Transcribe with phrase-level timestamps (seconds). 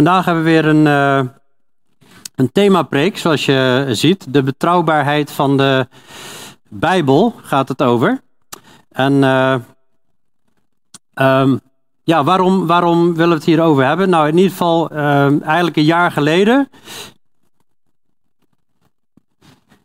[0.00, 1.30] Vandaag hebben we weer een, uh,
[2.34, 4.32] een themapreek, zoals je ziet.
[4.32, 5.88] De betrouwbaarheid van de
[6.68, 8.20] Bijbel gaat het over.
[8.90, 9.54] En uh,
[11.14, 11.60] um,
[12.02, 14.08] ja, waarom, waarom willen we het hier over hebben?
[14.08, 16.68] Nou, in ieder geval uh, eigenlijk een jaar geleden.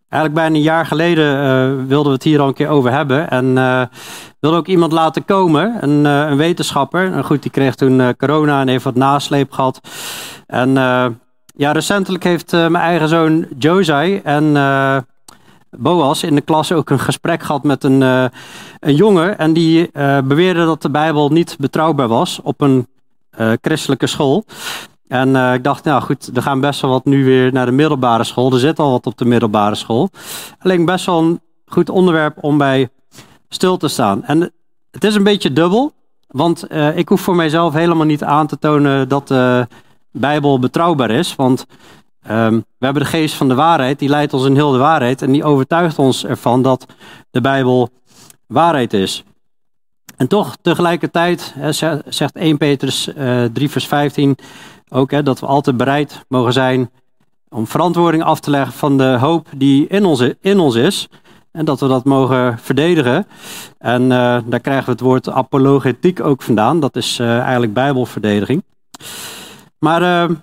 [0.09, 3.29] Eigenlijk bijna een jaar geleden uh, wilden we het hier al een keer over hebben.
[3.29, 3.81] En uh,
[4.39, 7.11] wilde ook iemand laten komen, een, uh, een wetenschapper.
[7.11, 9.79] En goed, die kreeg toen corona en heeft wat nasleep gehad.
[10.47, 10.73] En
[11.57, 14.53] ja, recentelijk heeft mijn eigen zoon Josai en
[15.69, 18.01] Boas in de klas ook een gesprek gehad met een,
[18.79, 19.37] een jongen.
[19.37, 19.89] En die
[20.23, 22.87] beweerde dat de Bijbel niet betrouwbaar was op een
[23.61, 24.45] christelijke school.
[25.07, 28.23] En ik dacht, nou goed, er gaan best wel wat nu weer naar de middelbare
[28.23, 28.53] school.
[28.53, 30.09] Er zit al wat op de middelbare school.
[30.59, 32.89] Alleen best wel een goed onderwerp om bij
[33.49, 34.23] stil te staan.
[34.23, 34.53] En
[34.91, 35.93] het is een beetje dubbel.
[36.27, 39.67] Want ik hoef voor mijzelf helemaal niet aan te tonen dat de
[40.11, 41.35] Bijbel betrouwbaar is.
[41.35, 41.65] Want
[42.31, 45.21] Um, we hebben de geest van de waarheid, die leidt ons in heel de waarheid
[45.21, 46.85] en die overtuigt ons ervan dat
[47.31, 47.89] de Bijbel
[48.47, 49.23] waarheid is.
[50.17, 51.53] En toch tegelijkertijd
[52.07, 54.37] zegt 1 Petrus uh, 3 vers 15
[54.89, 56.89] ook hè, dat we altijd bereid mogen zijn
[57.49, 61.07] om verantwoording af te leggen van de hoop die in ons, in ons is.
[61.51, 63.27] En dat we dat mogen verdedigen.
[63.77, 66.79] En uh, daar krijgen we het woord apologetiek ook vandaan.
[66.79, 68.63] Dat is uh, eigenlijk bijbelverdediging.
[69.79, 70.35] Maar uh,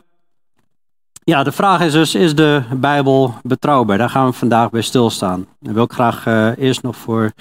[1.24, 3.98] ja, de vraag is dus, is de Bijbel betrouwbaar?
[3.98, 5.46] Daar gaan we vandaag bij stilstaan.
[5.60, 6.26] Daar wil ik graag
[6.56, 7.32] eerst nog voor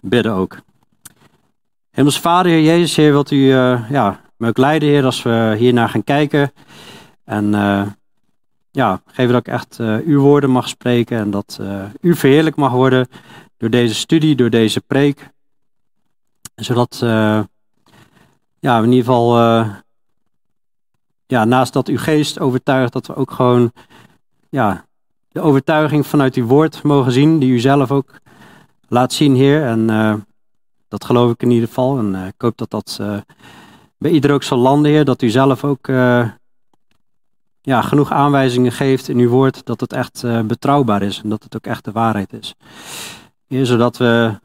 [0.00, 0.56] bidden ook.
[1.90, 3.48] Hemels Vader, Heer Jezus, Heer, wilt u
[3.88, 6.52] ja, me ook leiden, Heer, als we hiernaar gaan kijken.
[7.24, 7.86] En uh,
[8.70, 11.60] ja, geef dat ik echt uw woorden mag spreken en dat
[12.00, 13.08] u verheerlijk mag worden
[13.56, 15.30] door deze studie, door deze preek.
[16.54, 16.96] Zodat
[18.58, 19.38] ja, in ieder geval
[21.26, 23.72] ja, naast dat uw geest overtuigt, dat we ook gewoon
[24.48, 24.84] ja,
[25.28, 28.20] de overtuiging vanuit uw woord mogen zien, die u zelf ook
[28.88, 29.64] laat zien, Heer.
[29.66, 29.86] En
[30.88, 31.98] dat geloof ik in ieder geval.
[31.98, 33.00] En ik hoop dat dat
[34.04, 35.04] bij ieder ook zal landen.
[35.04, 35.86] Dat u zelf ook
[37.60, 41.56] ja, genoeg aanwijzingen geeft in uw woord dat het echt betrouwbaar is en dat het
[41.56, 42.54] ook echt de waarheid is.
[43.48, 44.40] Zodat we,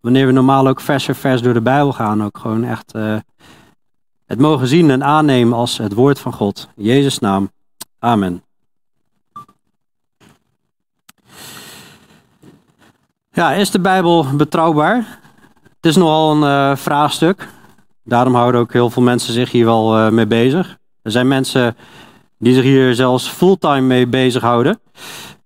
[0.00, 2.92] wanneer we normaal ook vers voor vers door de Bijbel gaan, ook gewoon echt
[4.26, 6.68] het mogen zien en aannemen als het woord van God.
[6.76, 7.50] In Jezus' naam.
[7.98, 8.42] Amen.
[13.30, 15.20] Ja, is de Bijbel betrouwbaar?
[15.62, 17.54] Het is nogal een vraagstuk.
[18.06, 20.76] Daarom houden ook heel veel mensen zich hier wel uh, mee bezig.
[21.02, 21.76] Er zijn mensen
[22.38, 24.80] die zich hier zelfs fulltime mee bezighouden.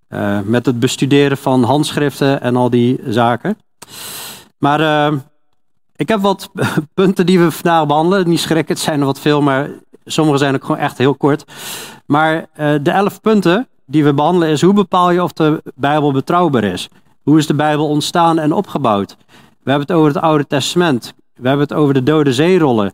[0.08, 3.58] Uh, met het bestuderen van handschriften en al die zaken.
[4.58, 5.12] Maar
[5.96, 6.50] ik heb wat
[6.94, 8.28] punten die we vandaag behandelen.
[8.28, 9.70] Niet schrikken, het zijn er wat veel, maar
[10.04, 11.44] sommige zijn ook gewoon echt heel kort.
[12.06, 16.64] Maar de elf punten die we behandelen is hoe bepaal je of de Bijbel betrouwbaar
[16.64, 16.88] is?
[17.22, 19.16] Hoe is de Bijbel ontstaan en opgebouwd?
[19.62, 21.14] We hebben het over het Oude Testament.
[21.40, 22.92] We hebben het over de dode zeerollen.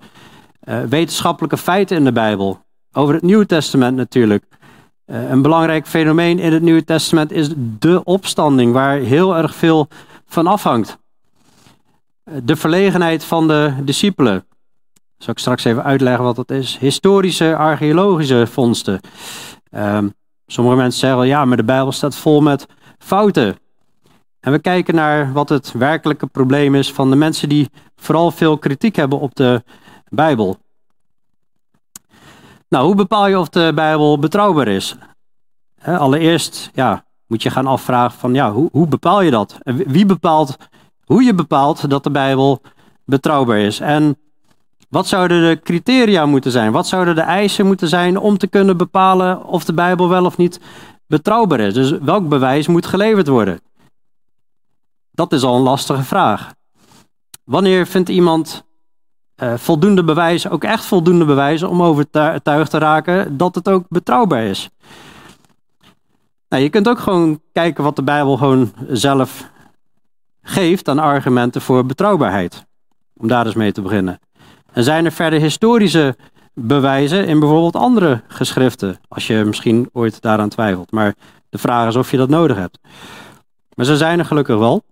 [0.64, 2.60] Uh, wetenschappelijke feiten in de Bijbel.
[2.92, 4.44] Over het Nieuwe Testament natuurlijk.
[5.06, 9.88] Uh, een belangrijk fenomeen in het Nieuwe Testament is de opstanding, waar heel erg veel
[10.26, 10.98] van afhangt
[12.44, 14.46] de verlegenheid van de discipelen.
[15.18, 16.76] Zal ik straks even uitleggen wat dat is.
[16.76, 19.00] Historische, archeologische vondsten.
[19.70, 20.14] Um,
[20.46, 22.66] sommige mensen zeggen, ja, maar de Bijbel staat vol met
[22.98, 23.56] fouten.
[24.46, 28.58] En we kijken naar wat het werkelijke probleem is van de mensen die vooral veel
[28.58, 29.62] kritiek hebben op de
[30.08, 30.58] Bijbel.
[32.68, 34.96] Nou, hoe bepaal je of de Bijbel betrouwbaar is?
[35.84, 39.58] allereerst ja, moet je gaan afvragen van ja, hoe, hoe bepaal je dat?
[39.64, 40.56] Wie bepaalt
[41.04, 42.60] hoe je bepaalt dat de Bijbel
[43.04, 43.80] betrouwbaar is.
[43.80, 44.18] En
[44.88, 46.72] wat zouden de criteria moeten zijn?
[46.72, 50.36] Wat zouden de eisen moeten zijn om te kunnen bepalen of de Bijbel wel of
[50.36, 50.60] niet
[51.06, 51.74] betrouwbaar is?
[51.74, 53.60] Dus welk bewijs moet geleverd worden?
[55.16, 56.54] Dat is al een lastige vraag.
[57.44, 58.64] Wanneer vindt iemand
[59.42, 64.42] uh, voldoende bewijs, ook echt voldoende bewijs, om overtuigd te raken dat het ook betrouwbaar
[64.42, 64.68] is?
[66.48, 69.50] Nou, je kunt ook gewoon kijken wat de Bijbel gewoon zelf
[70.42, 72.66] geeft aan argumenten voor betrouwbaarheid.
[73.16, 74.18] Om daar eens mee te beginnen.
[74.72, 76.16] En zijn er verder historische
[76.54, 80.90] bewijzen in bijvoorbeeld andere geschriften, als je misschien ooit daaraan twijfelt.
[80.90, 81.14] Maar
[81.48, 82.78] de vraag is of je dat nodig hebt.
[83.74, 84.84] Maar ze zijn er gelukkig wel.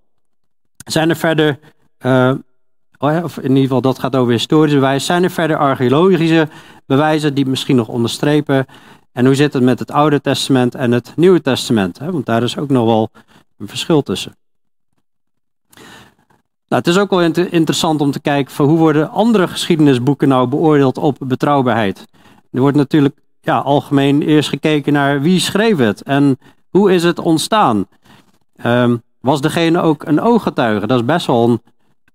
[0.84, 1.58] Zijn er verder,
[2.06, 2.34] uh,
[2.98, 6.48] of in ieder geval dat gaat over historische bewijzen, zijn er verder archeologische
[6.86, 8.66] bewijzen die misschien nog onderstrepen?
[9.12, 11.98] En hoe zit het met het Oude Testament en het Nieuwe Testament?
[11.98, 13.10] Want daar is ook nog wel
[13.58, 14.36] een verschil tussen.
[16.68, 20.48] Nou, het is ook wel interessant om te kijken van hoe worden andere geschiedenisboeken nou
[20.48, 22.04] beoordeeld op betrouwbaarheid.
[22.50, 26.38] Er wordt natuurlijk ja, algemeen eerst gekeken naar wie schreef het en
[26.68, 27.86] hoe is het ontstaan.
[28.64, 30.86] Um, was degene ook een ooggetuige?
[30.86, 31.60] Dat is best wel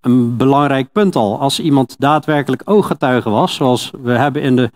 [0.01, 1.39] een, belangrijk punt al.
[1.39, 4.71] Als iemand daadwerkelijk ooggetuige was, zoals we hebben in de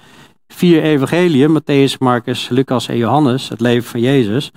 [0.48, 4.52] vier evangeliën, Matthäus, Marcus, Lucas en Johannes, het leven van Jezus,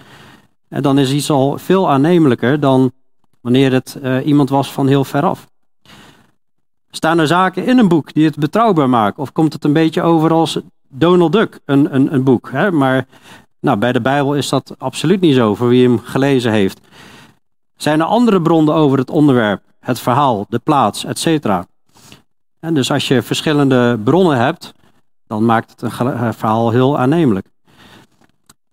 [0.69, 2.93] en dan is iets al veel aannemelijker dan
[3.40, 5.46] wanneer het uh, iemand was van heel ver af.
[6.90, 9.23] Staan er zaken in een boek die het betrouwbaar maken?
[9.23, 12.50] Of komt het een beetje over als Donald Duck, een, een, een boek?
[12.50, 12.70] Hè?
[12.70, 13.06] Maar
[13.61, 16.81] nou, bij de Bijbel is dat absoluut niet zo, voor wie hem gelezen heeft.
[17.76, 21.46] Zijn er andere bronnen over het onderwerp, het verhaal, de plaats, etc.?
[22.61, 24.75] En dus als je verschillende bronnen hebt,
[25.26, 27.46] dan maakt het een verhaal heel aannemelijk.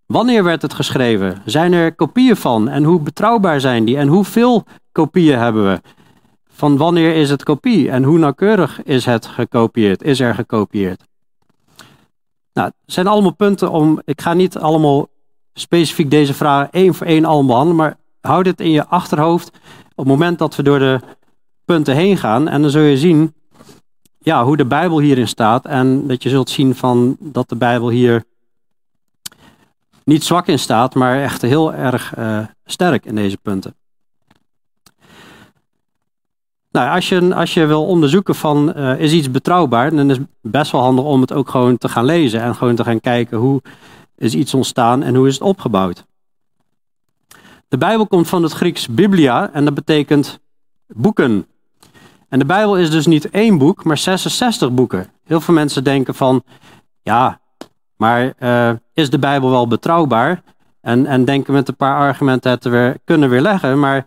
[0.05, 1.41] Wanneer werd het geschreven?
[1.45, 2.69] Zijn er kopieën van?
[2.69, 3.97] En hoe betrouwbaar zijn die?
[3.97, 5.81] En hoeveel kopieën hebben we?
[6.47, 7.89] Van wanneer is het kopie?
[7.89, 10.03] En hoe nauwkeurig is het gekopieerd?
[10.03, 11.03] Is er gekopieerd?
[12.53, 14.01] Nou, het zijn allemaal punten om.
[14.05, 15.07] Ik ga niet allemaal
[15.53, 19.47] specifiek deze vragen één voor één allemaal behandelen, maar houd dit in je achterhoofd
[19.95, 20.99] op het moment dat we door de
[21.65, 22.47] punten heen gaan.
[22.47, 23.33] En dan zul je zien
[24.19, 25.65] ja, hoe de Bijbel hierin staat.
[25.65, 28.23] En dat je zult zien van dat de Bijbel hier
[30.03, 33.75] niet zwak in staat, maar echt heel erg uh, sterk in deze punten.
[36.71, 40.27] Nou, als je, als je wil onderzoeken van uh, is iets betrouwbaar, dan is het
[40.41, 43.37] best wel handig om het ook gewoon te gaan lezen en gewoon te gaan kijken
[43.37, 43.61] hoe
[44.17, 46.05] is iets ontstaan en hoe is het opgebouwd.
[47.73, 50.39] De Bijbel komt van het Grieks biblia en dat betekent
[50.87, 51.47] boeken.
[52.29, 55.07] En de Bijbel is dus niet één boek, maar 66 boeken.
[55.23, 56.43] Heel veel mensen denken van,
[57.01, 57.39] ja,
[57.97, 60.43] maar uh, is de Bijbel wel betrouwbaar?
[60.81, 64.05] En, en denken met een paar argumenten het weer, kunnen weerleggen, maar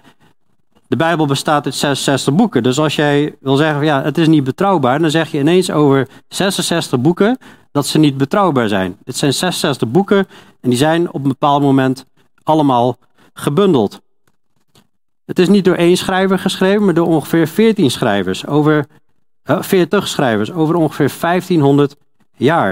[0.88, 2.62] de Bijbel bestaat uit 66 boeken.
[2.62, 6.08] Dus als jij wil zeggen, ja, het is niet betrouwbaar, dan zeg je ineens over
[6.28, 7.38] 66 boeken
[7.72, 8.96] dat ze niet betrouwbaar zijn.
[9.04, 10.26] Het zijn 66 boeken
[10.60, 12.04] en die zijn op een bepaald moment
[12.42, 12.96] allemaal
[13.38, 14.00] gebundeld.
[15.24, 18.46] Het is niet door één schrijver geschreven, maar door ongeveer 14 schrijvers.
[18.46, 18.86] Over,
[19.50, 21.96] uh, 40 schrijvers, over ongeveer 1500
[22.36, 22.70] jaar.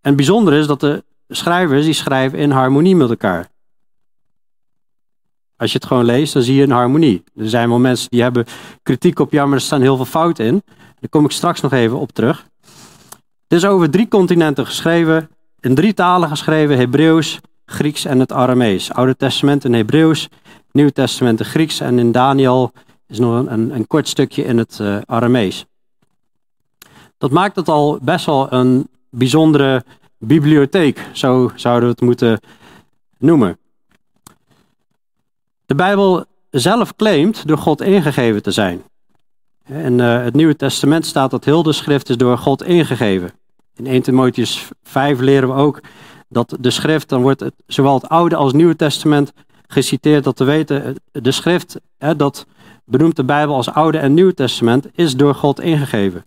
[0.00, 3.48] En het bijzondere is dat de schrijvers die schrijven in harmonie met elkaar.
[5.56, 7.24] Als je het gewoon leest, dan zie je een harmonie.
[7.36, 8.46] Er zijn wel mensen die hebben
[8.82, 10.62] kritiek op, ja, maar er staan heel veel fouten in.
[11.00, 12.46] Daar kom ik straks nog even op terug.
[13.48, 15.30] Het is over drie continenten geschreven,
[15.60, 18.92] in drie talen geschreven, Hebreeuws, Grieks en het Aramees.
[18.92, 20.28] Oude Testament in Hebreeuws,
[20.72, 22.72] Nieuw Testament in Grieks en in Daniel
[23.06, 25.64] is nog een, een kort stukje in het uh, Aramees.
[27.18, 29.84] Dat maakt het al best wel een bijzondere
[30.18, 32.40] bibliotheek, zo zouden we het moeten
[33.18, 33.58] noemen.
[35.66, 38.82] De Bijbel zelf claimt door God ingegeven te zijn.
[39.66, 43.30] In uh, het Nieuwe Testament staat dat heel de schrift is door God ingegeven.
[43.74, 45.80] In 1 Timotheus 5 leren we ook
[46.28, 49.32] dat de schrift, dan wordt het, zowel het Oude als het Nieuwe Testament
[49.66, 52.46] geciteerd, dat te weten, de schrift, hè, dat
[52.84, 56.24] benoemt de Bijbel als Oude en Nieuwe Testament, is door God ingegeven.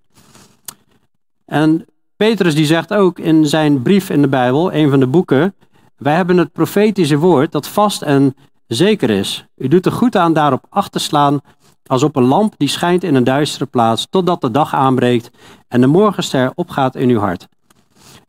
[1.46, 1.86] En
[2.16, 5.54] Petrus die zegt ook in zijn brief in de Bijbel, een van de boeken,
[5.98, 8.36] wij hebben het profetische woord dat vast en
[8.68, 9.46] zeker is.
[9.56, 11.42] U doet er goed aan daarop acht te slaan
[11.86, 15.32] als op een lamp die schijnt in een duistere plaats, totdat de dag aanbreekt
[15.68, 17.48] en de morgenster opgaat in uw hart.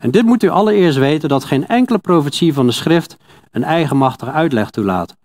[0.01, 3.17] En dit moet u allereerst weten dat geen enkele profetie van de schrift
[3.51, 5.17] een eigenmachtige uitleg toelaat.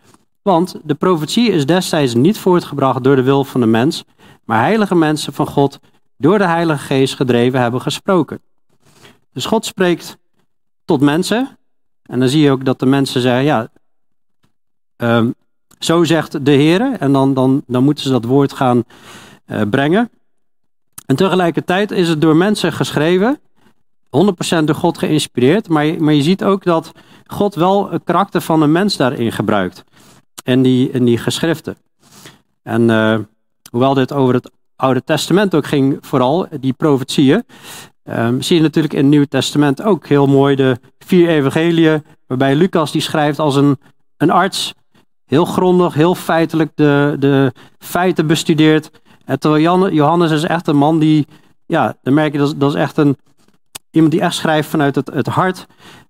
[0.42, 4.04] Want de profetie is destijds niet voortgebracht door de wil van de mens,
[4.44, 5.80] maar heilige mensen van God
[6.18, 8.42] door de Heilige Geest gedreven hebben gesproken.
[9.34, 10.18] Dus God spreekt
[10.86, 11.58] tot mensen.
[12.04, 13.70] En dan zie je ook dat de mensen zeggen, ja,
[14.98, 15.36] um,
[15.80, 16.92] zo zegt de Heer.
[17.00, 18.84] En dan, dan, dan moeten ze dat woord gaan
[19.48, 20.10] uh, brengen.
[21.06, 23.40] En tegelijkertijd is het door mensen geschreven.
[24.62, 25.70] 100% door God geïnspireerd.
[25.70, 26.92] Maar je, maar je ziet ook dat
[27.26, 29.84] God wel het karakter van een mens daarin gebruikt.
[30.44, 31.78] In die, in die geschriften.
[32.64, 33.18] En uh,
[33.72, 37.44] hoewel dit over het Oude Testament ook ging, vooral die profetieën.
[38.04, 42.04] Um, zie je natuurlijk in het Nieuwe Testament ook heel mooi de vier evangeliën.
[42.28, 43.78] Waarbij Lucas die schrijft als een,
[44.18, 44.74] een arts.
[45.26, 48.92] Heel grondig, heel feitelijk de, de feiten bestudeert.
[49.26, 51.28] En terwijl Johannes is echt een man die,
[51.66, 53.18] ja, dan merk je dat, dat is echt een,
[53.96, 55.68] iemand die echt schrijft vanuit het, het hart.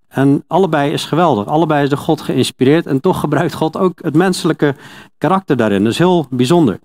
[0.07, 1.45] En allebei is geweldig.
[1.45, 2.85] Allebei is de God geïnspireerd.
[2.85, 4.75] En toch gebruikt God ook het menselijke
[5.17, 5.83] karakter daarin.
[5.83, 6.79] Dat is heel bijzonder.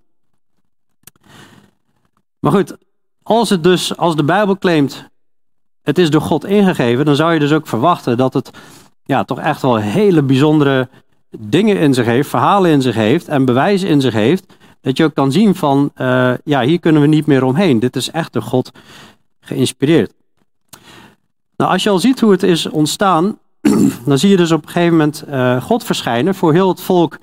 [2.39, 2.77] Maar goed,
[3.23, 5.09] als het dus, als de Bijbel claimt,
[5.83, 8.51] het is door God ingegeven, dan zou je dus ook verwachten dat het
[9.05, 10.89] ja, toch echt wel hele bijzondere
[11.39, 14.55] dingen in zich heeft, verhalen in zich heeft en bewijzen in zich heeft.
[14.81, 17.81] Dat je ook kan zien van, uh, ja, hier kunnen we niet meer omheen.
[17.81, 18.71] Dit is echt door God
[19.41, 20.13] geïnspireerd.
[21.61, 23.39] Nou, als je al ziet hoe het is ontstaan,
[24.07, 27.19] dan zie je dus op een gegeven moment uh, God verschijnen voor heel het volk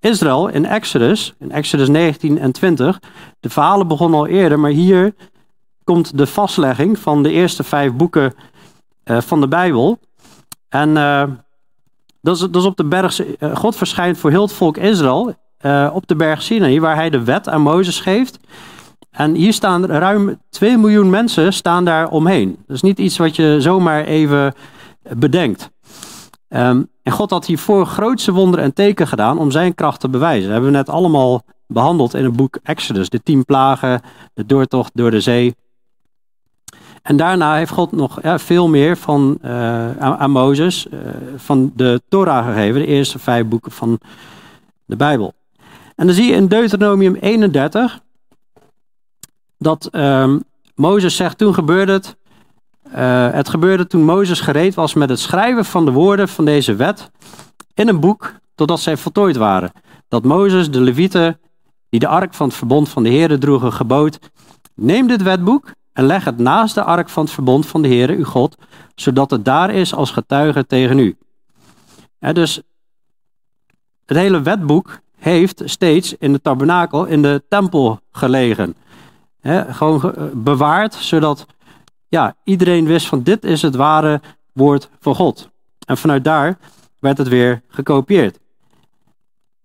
[0.00, 3.00] Israël in Exodus, in Exodus 19 en 20.
[3.40, 5.14] De verhalen begonnen al eerder, maar hier
[5.84, 8.34] komt de vastlegging van de eerste vijf boeken
[9.04, 9.98] uh, van de Bijbel.
[10.68, 11.24] En uh,
[12.20, 13.20] dat, is, dat is op de berg,
[13.54, 15.34] God verschijnt voor heel het volk Israël
[15.92, 18.38] op de berg Sinai, waar hij de wet aan Mozes geeft.
[19.12, 22.56] En hier staan ruim 2 miljoen mensen staan daar omheen.
[22.66, 24.54] Dat is niet iets wat je zomaar even
[25.16, 25.70] bedenkt.
[26.48, 30.42] Um, en God had hiervoor grootste wonderen en teken gedaan om zijn kracht te bewijzen.
[30.42, 33.08] Dat hebben we net allemaal behandeld in het boek Exodus.
[33.08, 34.00] De tien plagen,
[34.34, 35.54] de doortocht door de zee.
[37.02, 40.98] En daarna heeft God nog ja, veel meer van, uh, aan, Mozes uh,
[41.36, 42.80] van de Torah gegeven.
[42.80, 44.00] De eerste vijf boeken van
[44.84, 45.32] de Bijbel.
[45.94, 48.00] En dan zie je in Deuteronomium 31
[49.62, 50.42] dat um,
[50.74, 52.16] Mozes zegt, toen gebeurde het.
[52.96, 56.74] Uh, het gebeurde toen Mozes gereed was met het schrijven van de woorden van deze
[56.74, 57.10] wet
[57.74, 59.72] in een boek, totdat zij voltooid waren.
[60.08, 61.40] Dat Mozes de levieten,
[61.88, 64.18] die de ark van het verbond van de Heere droegen, gebood,
[64.74, 68.16] neem dit wetboek en leg het naast de ark van het verbond van de Heere,
[68.16, 68.56] uw God,
[68.94, 71.16] zodat het daar is als getuige tegen u.
[72.18, 72.62] Dus
[74.06, 78.74] het hele wetboek heeft steeds in de tabernakel, in de tempel gelegen
[79.68, 81.46] gewoon bewaard, zodat
[82.08, 84.20] ja, iedereen wist van dit is het ware
[84.52, 85.50] woord van God.
[85.86, 86.58] En vanuit daar
[86.98, 88.38] werd het weer gekopieerd.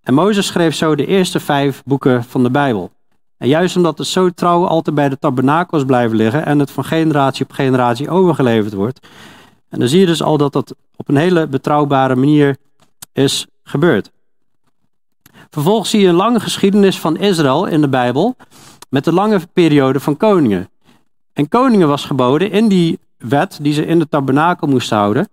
[0.02, 2.90] En Mozes schreef zo de eerste vijf boeken van de Bijbel.
[3.36, 6.84] En juist omdat het zo trouw altijd bij de tabernakels blijven liggen en het van
[6.84, 9.06] generatie op generatie overgeleverd wordt.
[9.68, 12.56] En dan zie je dus al dat dat op een hele betrouwbare manier
[13.12, 14.10] is gebeurd.
[15.50, 18.36] Vervolgens zie je een lange geschiedenis van Israël in de Bijbel
[18.88, 20.70] met de lange periode van koningen.
[21.32, 25.28] En koningen was geboden in die wet die ze in de tabernakel moesten houden.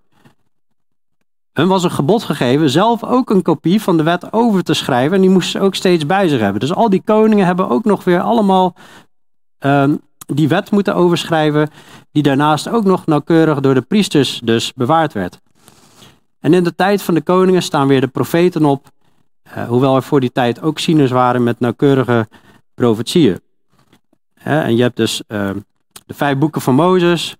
[1.53, 5.15] Hun was een gebod gegeven zelf ook een kopie van de wet over te schrijven.
[5.15, 6.59] En die moesten ze ook steeds bij zich hebben.
[6.59, 8.75] Dus al die koningen hebben ook nog weer allemaal
[9.59, 9.89] uh,
[10.25, 11.69] die wet moeten overschrijven.
[12.11, 15.39] Die daarnaast ook nog nauwkeurig door de priesters dus bewaard werd.
[16.39, 18.87] En in de tijd van de koningen staan weer de profeten op.
[19.47, 22.27] Uh, hoewel er voor die tijd ook zieners waren met nauwkeurige
[22.73, 23.39] profetieën.
[24.45, 25.49] En je hebt dus uh,
[26.05, 27.35] de vijf boeken van Mozes.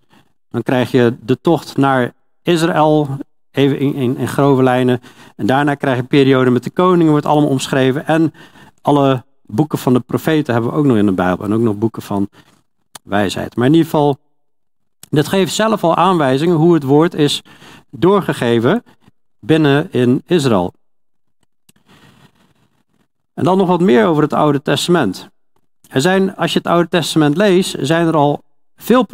[0.50, 3.18] Dan krijg je de tocht naar Israël,
[3.52, 5.02] even in, in, in, grove lijnen.
[5.36, 8.08] En daarna krijg je periode met de koningen, wordt allemaal omschreven.
[8.08, 8.34] En
[8.82, 11.46] alle boeken van de profeten hebben we ook nog in de Bijbel.
[11.46, 12.30] En ook nog boeken van
[13.04, 13.56] wijsheid.
[13.56, 14.18] Maar in ieder geval,
[15.10, 17.42] dit geeft zelf al aanwijzingen hoe het woord is
[17.90, 18.84] doorgegeven
[19.40, 20.74] binnen in Israël.
[23.34, 25.34] En dan nog wat meer over het Oude Testament.
[25.88, 28.42] Er zijn, als je het Oude Testament leest, zijn er al
[28.76, 29.06] veel,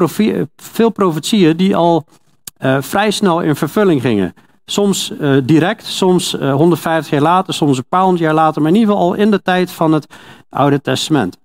[0.55, 2.05] veel profetieën die al
[2.59, 4.33] uh, vrij snel in vervulling gingen.
[4.65, 8.61] Soms uh, direct, soms uh, eh, 150 jaar later, soms een paar honderd jaar later,
[8.61, 10.13] maar in ieder geval al in de tijd van het
[10.49, 11.37] Oude Testament.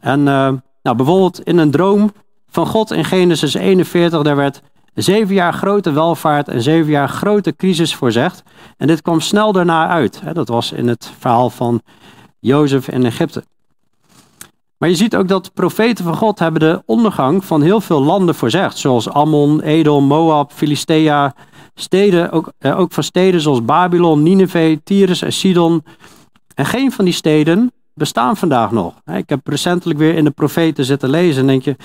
[0.00, 2.12] En nou, bijvoorbeeld in een droom
[2.48, 4.62] van God in Genesis 41, daar werd
[4.94, 8.42] zeven jaar grote welvaart en zeven jaar grote crisis voorzegd.
[8.76, 10.22] En dit kwam snel daarna uit.
[10.32, 11.82] Dat was in het verhaal van
[12.38, 13.44] Jozef in Egypte.
[14.84, 18.34] Maar je ziet ook dat profeten van God hebben de ondergang van heel veel landen
[18.34, 18.78] voorzegd.
[18.78, 21.34] Zoals Ammon, Edom, Moab, Filistea.
[21.74, 25.84] Steden, ook, eh, ook van steden zoals Babylon, Nineveh, Tyrus en Sidon.
[26.54, 28.94] En geen van die steden bestaan vandaag nog.
[29.04, 31.76] Ik heb recentelijk weer in de profeten zitten lezen en denk je,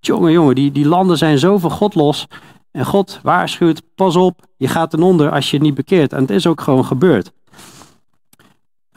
[0.00, 2.26] jongen, jongen, die, die landen zijn zoveel godlos.
[2.70, 6.12] En God waarschuwt, pas op, je gaat ten onder als je niet bekeert.
[6.12, 7.32] En het is ook gewoon gebeurd.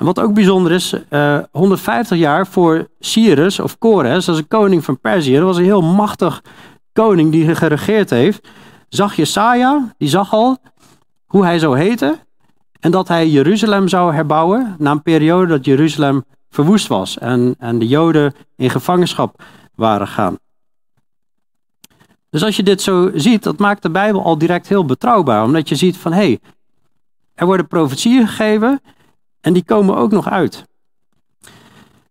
[0.02, 4.48] En wat ook bijzonder is, uh, eh, 150 jaar voor Cyrus of Kores, is een
[4.48, 6.42] koning van Perzië, dat was een heel machtig
[6.94, 8.48] koning die geregeerd heeft,
[8.90, 10.58] zag Jesaja, die zag al
[11.26, 12.20] hoe hij zou heten
[12.80, 17.80] en dat hij Jeruzalem zou herbouwen na een periode dat Jeruzalem verwoest was en, en
[17.80, 19.44] de Joden in gevangenschap
[19.76, 20.38] waren gaan.
[22.30, 25.70] Dus als je dit zo ziet, dat maakt de Bijbel al direct heel betrouwbaar, omdat
[25.70, 26.40] je ziet van hé, hey,
[27.34, 28.82] er worden profetieën gegeven
[29.42, 30.66] en die komen ook nog uit.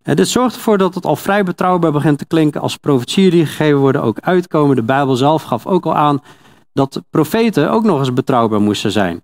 [0.02, 3.46] En dit zorgt ervoor dat het al vrij betrouwbaar begint te klinken als profetieën die
[3.46, 4.76] gegeven worden ook uitkomen.
[4.76, 6.22] De Bijbel zelf gaf ook al aan
[6.72, 9.22] dat profeten ook nog eens betrouwbaar moesten zijn.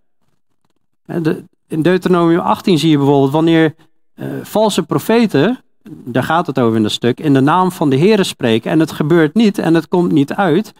[1.68, 3.74] in Deuteronomium 18 zie je bijvoorbeeld wanneer
[4.14, 5.60] uh, valse profeten,
[5.90, 8.80] daar gaat het over in dat stuk, in de naam van de Heer spreken en
[8.80, 10.72] het gebeurt niet en het komt niet uit,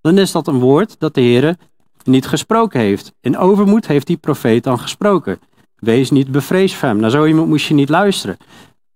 [0.00, 1.56] dan is dat een woord dat de Heer
[2.04, 3.12] niet gesproken heeft.
[3.20, 5.38] In overmoed heeft die profeet dan gesproken.
[5.78, 7.00] Wees niet bevreesd van hem.
[7.00, 8.36] Naar zo iemand moest je niet luisteren.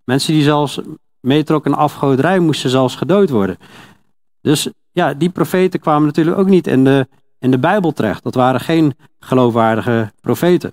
[0.05, 0.81] Mensen die zelfs
[1.21, 3.59] meetrokken afgoderij moesten zelfs gedood worden.
[4.41, 7.09] Dus ja, die profeten kwamen natuurlijk ook niet in de,
[7.39, 8.23] in de Bijbel terecht.
[8.23, 10.73] Dat waren geen geloofwaardige profeten.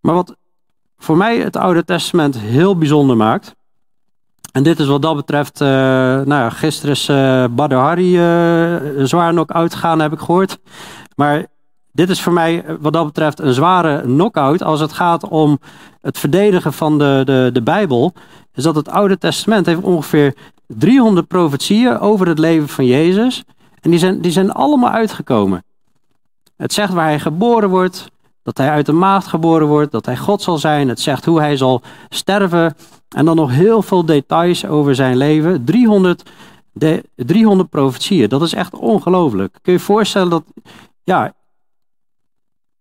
[0.00, 0.36] Maar wat
[0.98, 3.54] voor mij het Oude Testament heel bijzonder maakt.
[4.52, 9.04] En dit is wat dat betreft, uh, nou ja, gisteren is uh, Badr Hari uh,
[9.04, 10.58] zwaar knock-out gegaan, heb ik gehoord.
[11.16, 11.46] Maar
[11.96, 15.58] dit is voor mij wat dat betreft een zware knock-out als het gaat om
[16.00, 18.12] het verdedigen van de, de, de Bijbel.
[18.54, 20.34] Is dat het Oude Testament heeft ongeveer
[20.66, 23.44] 300 profetieën over het leven van Jezus.
[23.80, 25.64] En die zijn, die zijn allemaal uitgekomen.
[26.56, 28.10] Het zegt waar hij geboren wordt,
[28.42, 30.88] dat hij uit de maagd geboren wordt, dat hij God zal zijn.
[30.88, 32.74] Het zegt hoe hij zal sterven.
[33.08, 35.64] En dan nog heel veel details over zijn leven.
[35.64, 36.30] 300,
[36.72, 39.52] de, 300 profetieën, dat is echt ongelooflijk.
[39.52, 40.44] Kun je je voorstellen dat
[41.04, 41.32] ja,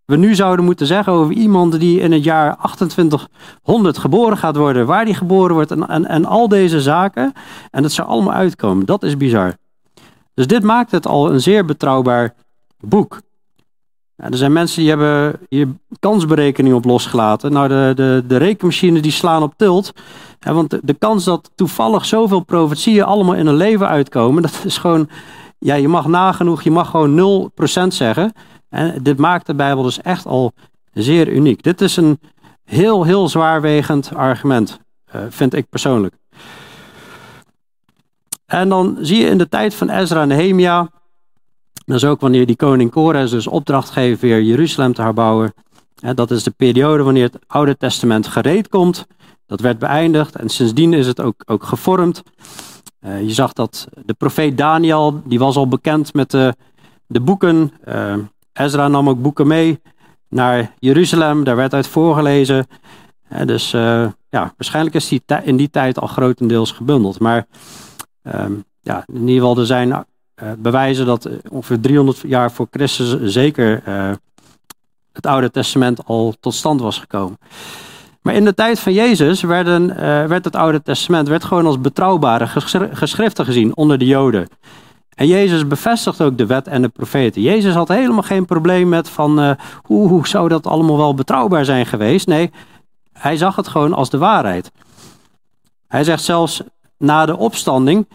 [0.05, 4.85] we nu zouden moeten zeggen over iemand die in het jaar 2800 geboren gaat worden,
[4.85, 7.33] waar die geboren wordt en, en, al deze zaken.
[7.71, 8.85] En dat zou allemaal uitkomen.
[8.85, 9.57] Dat is bizar.
[10.33, 12.33] Dus dit maakt het al een zeer betrouwbaar
[12.79, 13.21] boek.
[14.15, 15.67] er zijn mensen die hebben hier
[15.99, 17.51] kansberekening op losgelaten.
[17.51, 19.91] Nou, de, de, de rekenmachines die slaan op tilt.
[20.39, 24.77] want de, de, kans dat toevallig zoveel profetieën allemaal in een leven uitkomen, dat is
[24.77, 25.09] gewoon,
[25.59, 27.51] ja, je mag nagenoeg, je mag gewoon
[27.85, 28.33] 0% zeggen.
[28.75, 30.53] En dit maakt de Bijbel dus echt al
[30.93, 31.63] zeer uniek.
[31.63, 32.19] Dit is een
[32.63, 34.79] heel, heel zwaarwegend argument,
[35.15, 36.15] uh, vind ik persoonlijk.
[38.45, 40.89] En dan zie je in de tijd van Ezra en Nehemia,
[41.85, 45.53] dat is ook wanneer die koning Kores dus opdracht geeft weer Jeruzalem te herbouwen.
[46.13, 49.07] Dat is de periode wanneer het Oude Testament gereed komt.
[49.45, 52.23] Dat werd beëindigd en sindsdien is het ook, ook gevormd.
[53.01, 56.55] Uh, je zag dat de profeet Daniel, die was al bekend met de,
[57.07, 57.71] de boeken.
[58.55, 59.81] Ezra nam ook boeken mee
[60.29, 62.67] naar Jeruzalem, daar werd uit voorgelezen.
[63.45, 67.19] dus uh, ja, waarschijnlijk is die in die tijd al grotendeels gebundeld.
[67.19, 67.45] Maar
[68.23, 70.03] um, ja, in ieder geval, er zijn uh,
[70.57, 73.81] bewijzen dat ongeveer 300 jaar voor Christus zeker
[75.11, 77.37] het Oude Testament al tot stand was gekomen.
[78.21, 79.87] Maar in de tijd van Jezus werden,
[80.27, 82.47] werd het Oude Testament werd gewoon als betrouwbare
[82.91, 84.47] geschriften gezien onder de Joden.
[85.15, 87.41] En Jezus bevestigt ook de wet en de profeten.
[87.41, 89.51] Jezus had helemaal geen probleem met van uh,
[89.81, 92.27] hoe, zou dat allemaal wel betrouwbaar zijn geweest.
[92.27, 92.51] Nee,
[93.13, 94.71] hij zag het gewoon als de waarheid.
[95.87, 96.61] Hij zegt zelfs
[96.97, 98.07] na de opstanding,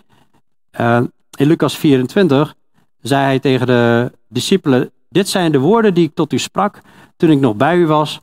[0.80, 1.00] uh,
[1.36, 2.54] in Lucas 24,
[3.00, 6.80] zei hij tegen de discipelen, dit zijn de woorden die ik tot u sprak
[7.16, 8.20] toen ik nog bij u was,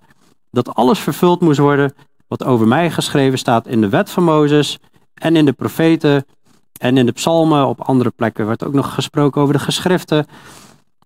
[0.51, 1.93] dat alles vervuld moest worden
[2.27, 4.79] wat over mij geschreven staat in de wet van Mozes
[5.13, 6.25] en in de profeten
[6.77, 10.25] en in de psalmen, op andere plekken, werd ook nog gesproken over de geschriften.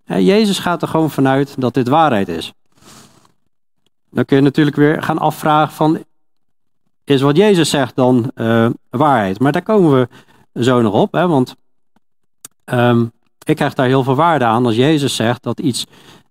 [0.06, 2.54] Jezus gaat er gewoon vanuit dat dit waarheid is.
[4.10, 6.04] Dan kun je natuurlijk weer gaan afvragen van,
[7.04, 9.40] is wat Jezus zegt dan uh, waarheid?
[9.40, 10.08] Maar daar komen we
[10.64, 11.56] zo nog op, hè, want
[12.66, 13.12] um,
[13.44, 15.86] ik krijg daar heel veel waarde aan als Jezus zegt dat iets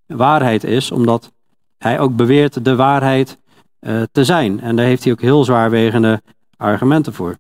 [0.07, 1.33] waarheid is, omdat
[1.79, 3.38] hij ook beweert de waarheid
[3.81, 4.61] uh, te zijn.
[4.61, 6.22] En daar heeft hij ook heel zwaarwegende
[6.57, 7.37] argumenten voor.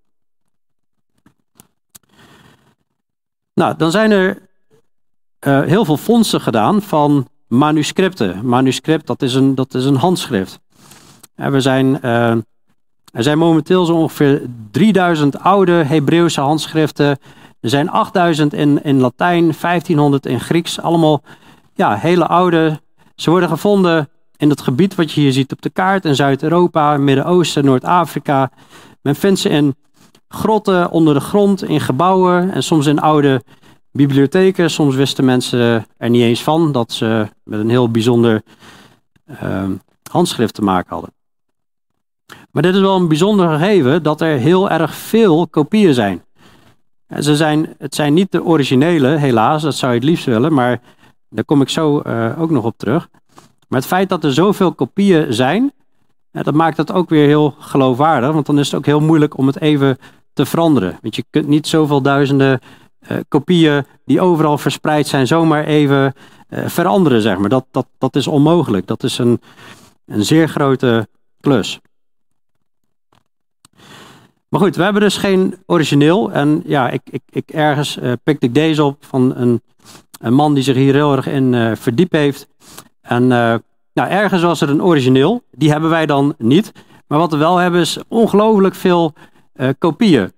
[3.60, 4.38] Nou, dan zijn er
[5.46, 8.46] uh, heel veel fondsen gedaan van manuscripten.
[8.46, 10.60] Manuscript, dat is een, dat is een handschrift.
[11.34, 12.30] En we zijn, uh,
[13.12, 17.18] er zijn momenteel zo ongeveer 3000 oude Hebreeuwse handschriften.
[17.60, 20.80] Er zijn 8000 in, in Latijn, 1500 in Grieks.
[20.80, 21.22] Allemaal
[21.74, 22.80] ja, hele oude.
[23.14, 26.04] Ze worden gevonden in het gebied wat je hier ziet op de kaart.
[26.04, 28.50] In Zuid-Europa, Midden-Oosten, Noord-Afrika.
[29.02, 29.74] Men vindt ze in
[30.34, 33.42] grotten onder de grond, in gebouwen en soms in oude
[33.92, 34.70] bibliotheken.
[34.70, 38.42] Soms wisten mensen er niet eens van dat ze met een heel bijzonder
[39.42, 39.64] uh,
[40.10, 41.12] handschrift te maken hadden.
[42.50, 46.24] Maar dit is wel een bijzonder gegeven dat er heel erg veel kopieën zijn.
[47.18, 50.80] ze zijn het zijn niet de originele, helaas, dat zou je het liefst willen, maar
[51.28, 53.08] daar kom ik zo uh, ook nog op terug.
[53.68, 55.72] Maar het feit dat er zoveel kopieën zijn,
[56.30, 59.46] dat maakt het ook weer heel geloofwaardig, want dan is het ook heel moeilijk om
[59.46, 59.98] het even
[60.32, 60.98] te veranderen.
[61.02, 62.60] Want je kunt niet zoveel duizenden
[63.10, 66.14] uh, kopieën die overal verspreid zijn zomaar even
[66.50, 67.48] uh, veranderen, zeg maar.
[67.48, 68.86] Dat, dat, dat is onmogelijk.
[68.86, 69.40] Dat is een,
[70.06, 71.08] een zeer grote
[71.40, 71.80] klus.
[74.48, 76.32] Maar goed, we hebben dus geen origineel.
[76.32, 79.62] En ja, ik, ik, ik ergens uh, pikte ik deze op van een,
[80.20, 82.48] een man die zich hier heel erg in verdiept heeft.
[83.00, 83.26] En
[83.92, 85.42] nou, ergens was er een origineel.
[85.50, 86.72] Die hebben wij dan niet.
[87.06, 89.12] Maar wat we wel hebben is ongelooflijk veel
[89.78, 90.32] kopieën.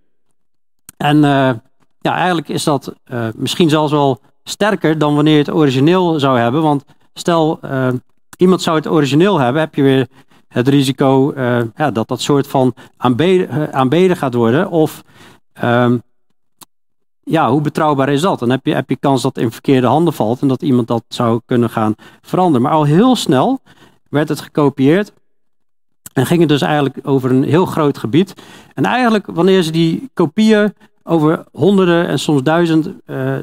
[0.96, 1.50] En uh,
[2.00, 6.38] ja, eigenlijk is dat uh, misschien zelfs wel sterker dan wanneer je het origineel zou
[6.38, 6.62] hebben.
[6.62, 7.60] Want stel,
[8.36, 10.08] iemand zou het origineel hebben, heb je weer
[10.48, 11.32] het risico
[11.76, 14.70] ja, dat dat soort van aanbeden, aanbeden gaat worden.
[14.70, 15.02] Of
[15.52, 15.96] ehm,
[17.24, 18.38] ja, hoe betrouwbaar is dat?
[18.38, 20.88] Dan heb je, heb je kans dat het in verkeerde handen valt en dat iemand
[20.88, 22.62] dat zou kunnen gaan veranderen.
[22.62, 23.60] Maar al heel snel
[24.08, 25.12] werd het gekopieerd
[26.12, 28.34] en ging het dus eigenlijk over een heel groot gebied.
[28.74, 33.34] En eigenlijk, wanneer ze die kopieën over honderden en soms duizend uh,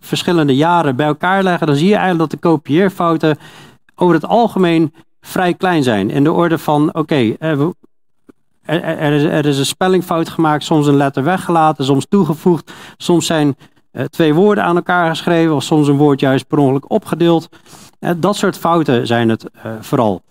[0.00, 3.38] verschillende jaren bij elkaar leggen, dan zie je eigenlijk dat de kopieerfouten
[3.94, 6.10] over het algemeen vrij klein zijn.
[6.10, 7.60] In de orde van, oké, eh,
[8.62, 12.72] er, er, is, er, is, een spellingfout gemaakt, soms een letter weggelaten, soms toegevoegd.
[12.96, 13.56] Soms zijn
[13.92, 17.48] uh, twee woorden aan elkaar geschreven, of soms een woord juist per ongeluk opgedeeld.
[18.16, 19.44] Dat soort fouten zijn het
[19.80, 20.22] vooral.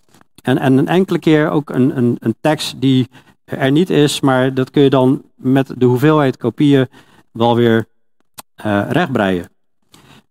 [0.48, 3.08] En, en een enkele keer ook een, een, een tekst die
[3.44, 6.88] er niet is, maar dat kun je dan met de hoeveelheid kopieën
[7.32, 7.86] wel weer
[8.66, 9.50] uh, rechtbreien.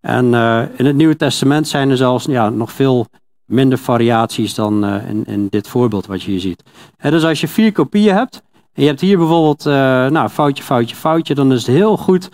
[0.01, 3.07] En uh, in het Nieuwe Testament zijn er zelfs ja, nog veel
[3.45, 6.63] minder variaties dan uh, in, in, dit voorbeeld wat je hier ziet.
[7.01, 9.65] Dus als je vier kopieën hebt, en je hebt hier bijvoorbeeld
[10.13, 12.29] nou, foutje, foutje, foutje, dan is het heel goed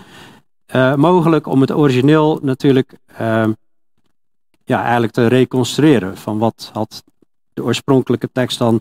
[0.96, 2.96] mogelijk om het origineel natuurlijk
[4.64, 6.16] ja, eigenlijk te reconstrueren.
[6.16, 7.02] Van wat had
[7.54, 8.80] de oorspronkelijke tekst dan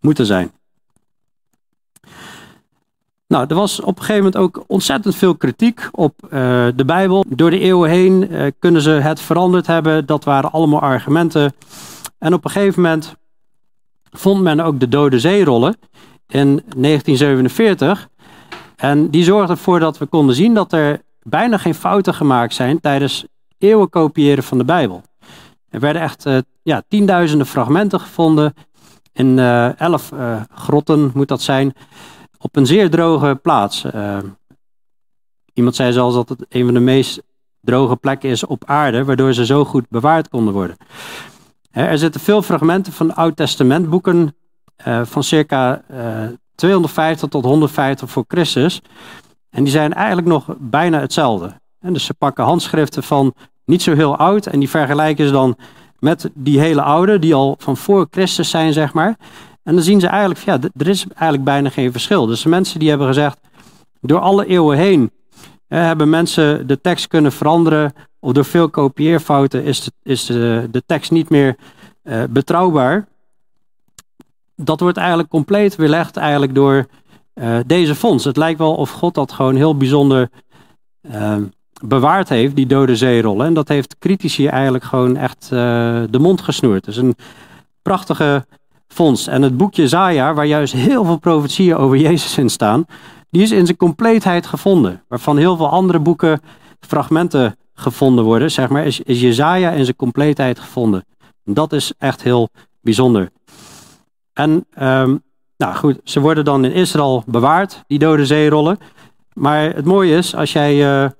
[0.00, 0.50] moeten zijn.
[3.30, 6.30] Nou, er was op een gegeven moment ook ontzettend veel kritiek op uh,
[6.74, 7.24] de Bijbel.
[7.28, 10.06] Door de eeuwen heen uh, kunnen ze het veranderd hebben.
[10.06, 11.54] Dat waren allemaal argumenten.
[12.18, 13.14] En op een gegeven moment
[14.10, 15.76] vond men ook de Dode Zeerollen
[16.28, 18.08] in 1947.
[18.76, 22.80] En die zorgde ervoor dat we konden zien dat er bijna geen fouten gemaakt zijn
[22.80, 23.24] tijdens
[23.58, 25.02] eeuwen kopiëren van de Bijbel.
[25.70, 28.54] Er werden echt uh, ja, tienduizenden fragmenten gevonden.
[29.12, 29.38] In
[29.76, 30.12] elf
[30.54, 31.74] grotten moet dat zijn
[32.38, 33.86] op een zeer droge plaats.
[35.54, 37.22] Iemand zei zelfs dat het een van de meest
[37.60, 40.76] droge plekken is op aarde, waardoor ze zo goed bewaard konden worden.
[41.70, 44.34] Er zitten veel fragmenten van Oud-Testamentboeken
[45.02, 48.82] van circa uh, eh, 250 tot 150 voor Christus.
[49.50, 51.60] En die zijn eigenlijk nog bijna hetzelfde.
[51.80, 53.34] En dus ze pakken handschriften van
[53.70, 55.56] niet zo heel oud en die vergelijken ze dan
[55.98, 59.16] met die hele oude, die al van voor Christus zijn, zeg maar.
[59.62, 62.26] En dan zien ze eigenlijk, ja, er is eigenlijk bijna geen verschil.
[62.26, 63.40] Dus de mensen die hebben gezegd,
[64.00, 65.10] door alle eeuwen heen
[65.68, 67.92] hebben mensen de tekst kunnen veranderen.
[68.18, 71.56] Of door veel kopieerfouten is de, is de, de tekst niet meer
[72.04, 73.08] uh, betrouwbaar.
[74.56, 76.86] Dat wordt eigenlijk compleet weerlegd eigenlijk door
[77.34, 78.24] uh, deze fonds.
[78.24, 80.30] Het lijkt wel of God dat gewoon heel bijzonder
[81.02, 81.36] uh,
[81.80, 83.46] bewaard heeft, die dode zeerollen.
[83.46, 86.84] En dat heeft critici eigenlijk gewoon echt de mond gesnoerd.
[86.84, 87.16] Dus een
[87.82, 88.44] prachtige
[88.88, 89.28] vondst.
[89.28, 92.84] En het boekje Zaja, waar juist heel veel profetieën over Jezus in staan,
[93.30, 95.02] die is in zijn compleetheid gevonden.
[95.08, 96.40] Waarvan heel veel andere boeken
[96.80, 101.04] fragmenten gevonden worden, zeg maar, is, is Jezaja in zijn compleetheid gevonden.
[101.44, 102.48] dat is echt heel
[102.80, 103.30] bijzonder.
[104.32, 105.22] En um,
[105.56, 108.78] nou goed, ze worden dan in Israël bewaard, die dode zeerollen.
[109.32, 111.10] Maar het mooie is, als jij uh,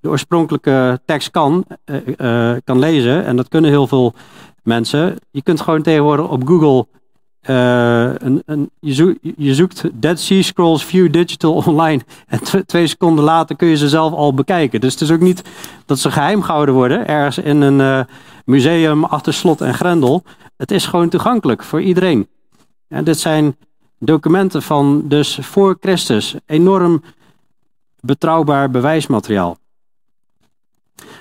[0.00, 4.14] de oorspronkelijke tekst kan, uh, uh, kan lezen, en dat kunnen heel veel
[4.62, 6.86] mensen, je kunt gewoon tegenwoordig op Google
[7.42, 13.56] uh, een, een, je, zoekt, Dead Sea Scrolls View Digital online en twee seconden later
[13.56, 14.80] kun je ze zelf al bekijken.
[14.80, 15.42] Dus het is ook niet
[15.86, 18.06] dat ze geheim gehouden worden ergens in een
[18.44, 20.22] museum achter slot en grendel.
[20.56, 22.28] Het is gewoon toegankelijk voor iedereen.
[22.88, 23.56] En dit zijn
[23.98, 26.34] documenten van dus voor Christus.
[26.46, 27.02] Enorm
[28.00, 29.58] betrouwbaar bewijsmateriaal.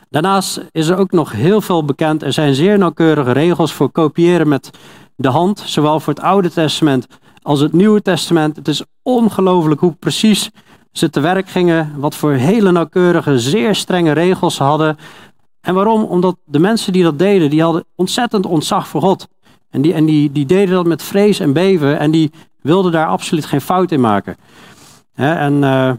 [0.10, 2.24] Daarnaast is er ook nog heel veel bekend.
[2.24, 4.70] Er zijn zeer nauwkeurige regels voor kopiëren met
[5.15, 7.08] de hand, zowel voor het Oude Testament
[7.41, 8.56] als het Nieuwe Testament.
[8.56, 10.50] Het is ongelooflijk hoe precies
[10.91, 14.98] ze te werk gingen, wat voor hele nauwkeurige, zeer strenge regels ze hadden.
[15.62, 16.04] En waarom?
[16.04, 19.28] Omdat de mensen die dat deden, die hadden ontzettend ontzag voor God.
[19.70, 23.08] En die, en die, die deden dat met vrees en beven en die wilden daar
[23.08, 24.36] absoluut geen fout in maken.
[25.15, 25.91] en, uh,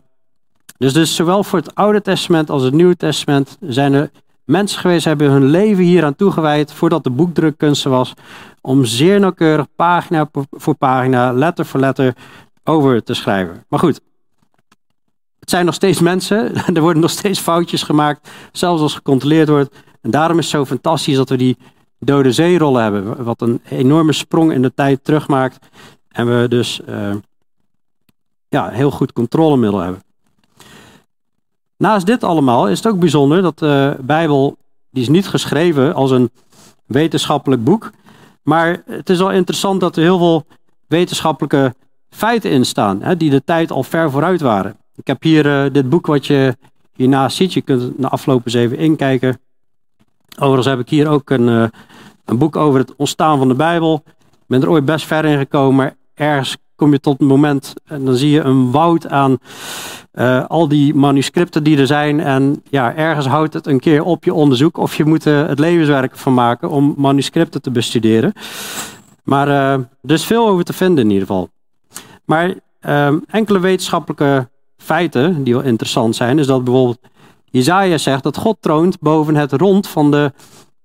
[0.79, 4.11] dus, dus zowel voor het Oude Testament als het Nieuwe Testament zijn er
[4.45, 8.15] mensen geweest hebben hun leven hier aan toegewijd voordat de boekdrukkunst was,
[8.61, 12.15] om zeer nauwkeurig pagina voor pagina, letter voor letter
[12.65, 13.65] over te schrijven.
[13.69, 14.01] Maar goed,
[15.41, 19.75] het zijn nog steeds mensen, er worden nog steeds foutjes gemaakt, zelfs als gecontroleerd wordt.
[20.01, 21.57] En daarom is het zo fantastisch dat we die
[21.99, 25.67] dode zeerollen hebben, wat een enorme sprong in de tijd terugmaakt.
[26.09, 27.15] En we dus uh,
[28.49, 30.03] ja, heel goed controlemiddel hebben.
[31.79, 34.57] Naast dit allemaal is het ook bijzonder dat de Bijbel,
[34.91, 36.31] die is niet geschreven als een
[36.87, 37.91] wetenschappelijk boek.
[38.43, 40.47] Maar het is wel interessant dat er heel veel
[40.87, 41.75] wetenschappelijke
[42.11, 44.77] feiten in staan, hè, die de tijd al ver vooruit waren.
[44.95, 46.57] Ik heb hier uh, dit boek wat je
[46.95, 49.41] hiernaast ziet, je kunt na afloop eens even inkijken.
[50.39, 51.65] Overigens heb ik hier ook een, uh,
[52.25, 54.03] een boek over het ontstaan van de Bijbel.
[54.07, 57.75] Ik ben er ooit best ver in gekomen, maar ergens kom je tot een moment
[57.85, 59.39] en dan zie je een woud aan
[60.15, 62.21] uh, al die manuscripten die er zijn.
[62.21, 65.59] En ja, ergens houdt het een keer op je onderzoek of je moet er het
[65.59, 68.33] levenswerk van maken om manuscripten te bestuderen.
[69.23, 71.49] Maar uh, er is veel over te vinden in ieder geval.
[72.25, 72.55] Maar
[72.87, 77.01] uh, enkele wetenschappelijke feiten die wel interessant zijn, is dat bijvoorbeeld
[77.45, 80.33] Jezaja zegt dat God troont boven het rond van de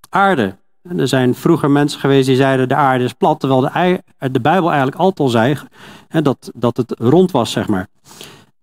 [0.08, 0.56] aarde.
[0.88, 4.98] Er zijn vroeger mensen geweest die zeiden de aarde is plat, terwijl de, Bijbel eigenlijk
[4.98, 5.58] altijd al zei
[6.08, 7.86] hè, dat, dat het rond was, zeg maar.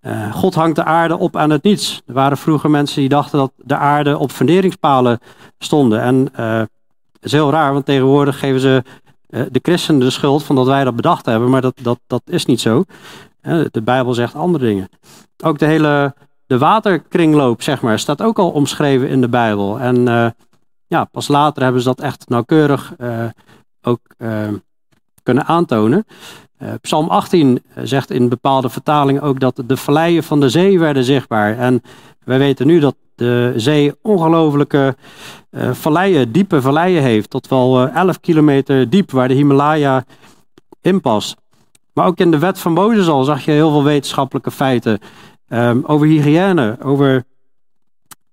[0.02, 2.02] Uh, God hangt de aarde op aan het niets.
[2.06, 5.20] Er waren vroeger mensen die dachten dat de aarde op funderingspalen
[5.60, 6.02] stonden.
[6.02, 6.58] En uh,
[7.12, 8.84] het is heel raar, want tegenwoordig geven ze
[9.30, 12.22] uh, de christenen de schuld van dat wij dat bedacht hebben, maar dat, dat, dat
[12.26, 12.84] is niet zo.
[13.72, 14.90] de Bijbel zegt andere dingen.
[15.44, 16.14] Ook de hele
[16.46, 19.80] de waterkringloop, zeg maar, staat ook al omschreven in de Bijbel.
[19.80, 20.08] En
[20.92, 23.26] ja, pas later hebben ze dat echt nauwkeurig uh,
[23.82, 24.48] ook uh,
[25.24, 26.06] kunnen aantonen.
[26.60, 31.04] Uh, Psalm 18 zegt in bepaalde vertalingen ook dat de valleien van de zee werden
[31.04, 31.58] zichtbaar.
[31.58, 31.82] En
[32.24, 34.96] wij weten nu dat de zee ongelofelijke
[35.72, 40.04] valleien, diepe valleien heeft, tot wel 11 kilometer diep, waar de Himalaya
[40.82, 41.36] in past.
[41.94, 45.00] Maar ook in de wet van Mozes al zag je heel veel wetenschappelijke feiten
[45.50, 47.24] um, over hygiëne, over...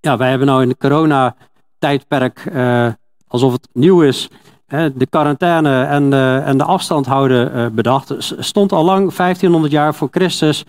[0.00, 1.36] Ja, wij hebben nou in de corona
[1.78, 2.88] tijdperk uh,
[3.26, 4.28] alsof het nieuw is.
[4.68, 8.14] De quarantaine en, uh, en de afstand houden uh, bedacht.
[8.38, 10.64] Stond al lang, 1500 jaar voor Christus,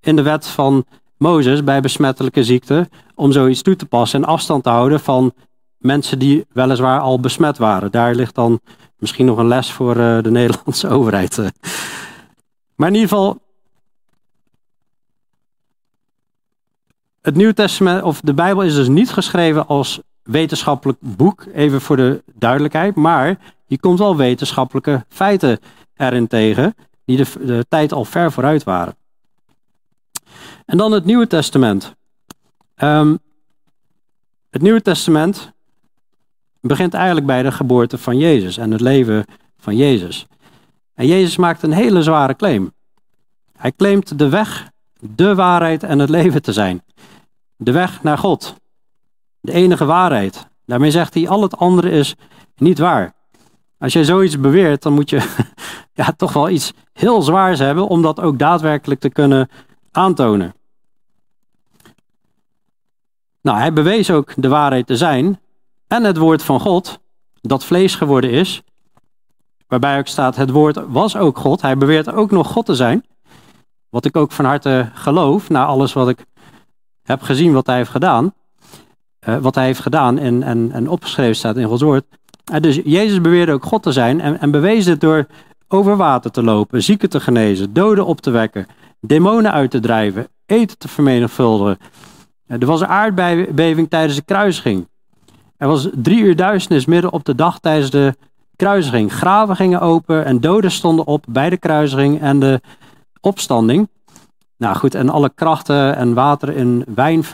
[0.00, 0.84] in de wet van
[1.16, 2.88] Mozes bij besmettelijke ziekten.
[3.14, 5.32] Om zoiets toe te passen en afstand te houden van
[5.78, 7.90] mensen die weliswaar al besmet waren.
[7.90, 8.60] Daar ligt dan
[8.98, 11.36] misschien nog een les voor de Nederlandse overheid.
[12.74, 13.38] Maar in ieder geval,
[17.22, 21.96] het Nieuw Testament, of de Bijbel is dus niet geschreven als wetenschappelijk boek, even voor
[21.96, 22.94] de duidelijkheid.
[22.94, 25.58] Maar je komt wel wetenschappelijke feiten
[25.96, 28.96] erin tegen, die de, tijd al ver vooruit waren.
[30.64, 31.94] En dan het Nieuwe Testament.
[32.76, 33.18] Um,
[34.50, 35.52] het Nieuwe Testament
[36.60, 39.24] begint eigenlijk bij de geboorte van Jezus en het leven
[39.58, 40.26] van Jezus.
[40.94, 42.72] En Jezus maakt een hele zware claim.
[43.56, 46.82] Hij claimt de weg, de waarheid en het leven te zijn.
[47.56, 48.54] De weg naar God
[49.44, 50.46] de enige waarheid.
[50.66, 52.14] Daarmee zegt hij, al het andere is
[52.56, 53.14] niet waar.
[53.78, 55.34] Als jij zoiets beweert, dan moet je
[55.92, 59.48] ja, toch wel iets heel zwaars hebben om dat ook daadwerkelijk te kunnen
[59.90, 60.54] aantonen.
[63.40, 65.40] Nou, hij bewees ook de waarheid te zijn
[65.86, 66.98] en het woord van God,
[67.40, 68.62] dat vlees geworden is,
[69.66, 71.60] waarbij ook staat, het woord was ook God.
[71.60, 73.04] Hij beweert ook nog God te zijn,
[73.88, 76.24] wat ik ook van harte geloof, na alles wat ik
[77.02, 78.34] heb gezien wat hij heeft gedaan.
[79.28, 82.04] Uh, wat hij heeft gedaan en, en, en opgeschreven staat in Gods woord.
[82.52, 85.26] Uh, dus Jezus beweerde ook God te zijn en, en bewees dit door
[85.68, 88.66] over water te lopen, zieken te genezen, doden op te wekken,
[89.00, 91.78] demonen uit te drijven, eten te vermenigvuldigen.
[92.48, 94.88] Uh, er was een aardbeving tijdens de kruisiging.
[95.56, 98.14] Er was drie uur duisternis midden op de dag tijdens de
[98.56, 99.12] kruisiging.
[99.12, 102.60] Graven gingen open en doden stonden op bij de kruisiging en de
[103.20, 103.88] opstanding.
[104.56, 107.24] Nou goed, en alle krachten en water in wijn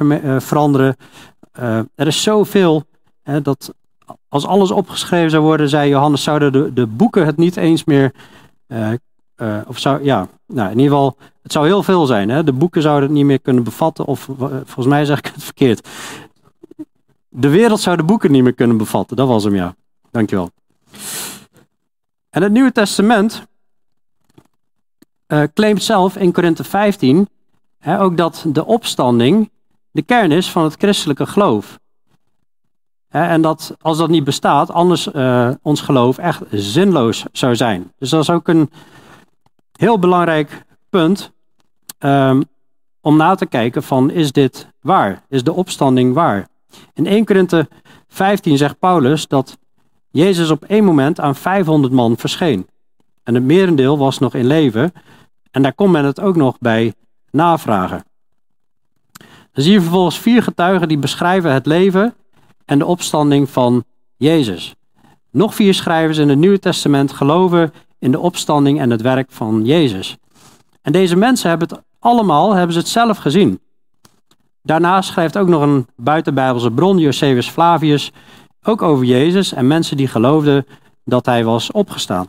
[0.41, 0.97] veranderen.
[1.95, 2.85] Er is zoveel
[3.23, 3.75] hè, dat
[4.29, 8.15] als alles opgeschreven zou worden, zei Johannes, zouden de, de boeken het niet eens meer.
[8.69, 8.91] Uh,
[9.37, 12.29] uh, of zou, ja, nou in ieder geval, het zou heel veel zijn.
[12.29, 12.45] Hè?
[12.45, 14.21] De boeken zouden het niet meer kunnen bevatten, of
[14.65, 15.89] volgens mij zeg ik het verkeerd.
[17.29, 19.75] De wereld zou de boeken niet meer kunnen bevatten, dat was hem, ja.
[20.11, 20.51] Dankjewel.
[22.31, 23.47] En het Nieuwe Testament
[25.55, 27.29] claimt zelf in Korinthe 15
[27.79, 29.51] hè, ook dat de opstanding
[29.91, 31.79] de kern is van het christelijke geloof.
[33.09, 37.93] En dat als dat niet bestaat, anders uh, ons geloof echt zinloos zou zijn.
[37.99, 38.71] Dus dat is ook een
[39.73, 41.33] heel belangrijk punt
[41.99, 42.45] um,
[43.01, 45.23] om na te kijken van is dit waar?
[45.29, 46.49] Is de opstanding waar?
[46.95, 47.69] In 1 Korinthe
[48.09, 49.59] 15 zegt Paulus dat
[50.11, 52.69] Jezus op één moment aan 500 man verscheen.
[53.23, 54.93] En het merendeel was nog in leven.
[55.51, 56.95] En daar kon men het ook nog bij
[57.31, 58.05] navragen.
[59.53, 62.15] Dan zie je vervolgens vier getuigen die beschrijven het leven
[62.65, 63.85] en de opstanding van
[64.17, 64.75] Jezus.
[65.31, 69.65] Nog vier schrijvers in het Nieuwe Testament geloven in de opstanding en het werk van
[69.65, 70.17] Jezus.
[70.83, 73.61] En deze mensen hebben het allemaal, hebben ze het zelf gezien.
[74.63, 78.13] Daarnaast schrijft ook nog een buitenbijbelse bron, Josephus Flavius,
[78.63, 80.67] ook over Jezus en mensen die geloofden
[81.05, 82.29] dat hij was opgestaan.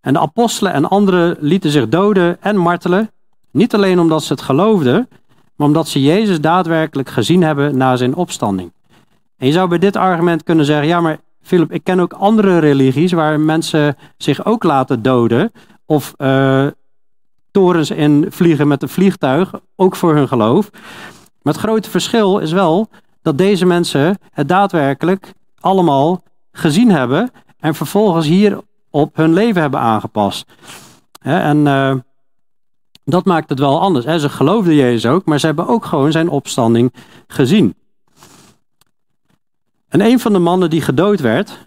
[0.00, 3.10] En de apostelen en anderen lieten zich doden en martelen,
[3.50, 5.08] niet alleen omdat ze het geloofden,
[5.58, 8.72] maar omdat ze Jezus daadwerkelijk gezien hebben na zijn opstanding.
[9.36, 12.58] En je zou bij dit argument kunnen zeggen, ja maar Philip, ik ken ook andere
[12.58, 15.52] religies waar mensen zich ook laten doden
[15.86, 16.66] of uh,
[17.50, 20.70] torens in vliegen met een vliegtuig, ook voor hun geloof.
[21.42, 22.88] Maar het grote verschil is wel
[23.22, 28.58] dat deze mensen het daadwerkelijk allemaal gezien hebben en vervolgens hier
[28.90, 30.46] op hun leven hebben aangepast.
[31.20, 31.94] en uh,
[33.10, 34.20] dat maakt het wel anders.
[34.20, 36.94] Ze geloofden Jezus ook, maar ze hebben ook gewoon zijn opstanding
[37.26, 37.74] gezien.
[39.88, 41.58] En een van de mannen die gedood werd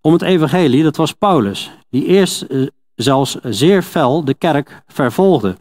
[0.00, 1.70] om het evangelie, dat was Paulus.
[1.90, 5.56] Die eerst eh, zelfs zeer fel de kerk vervolgde.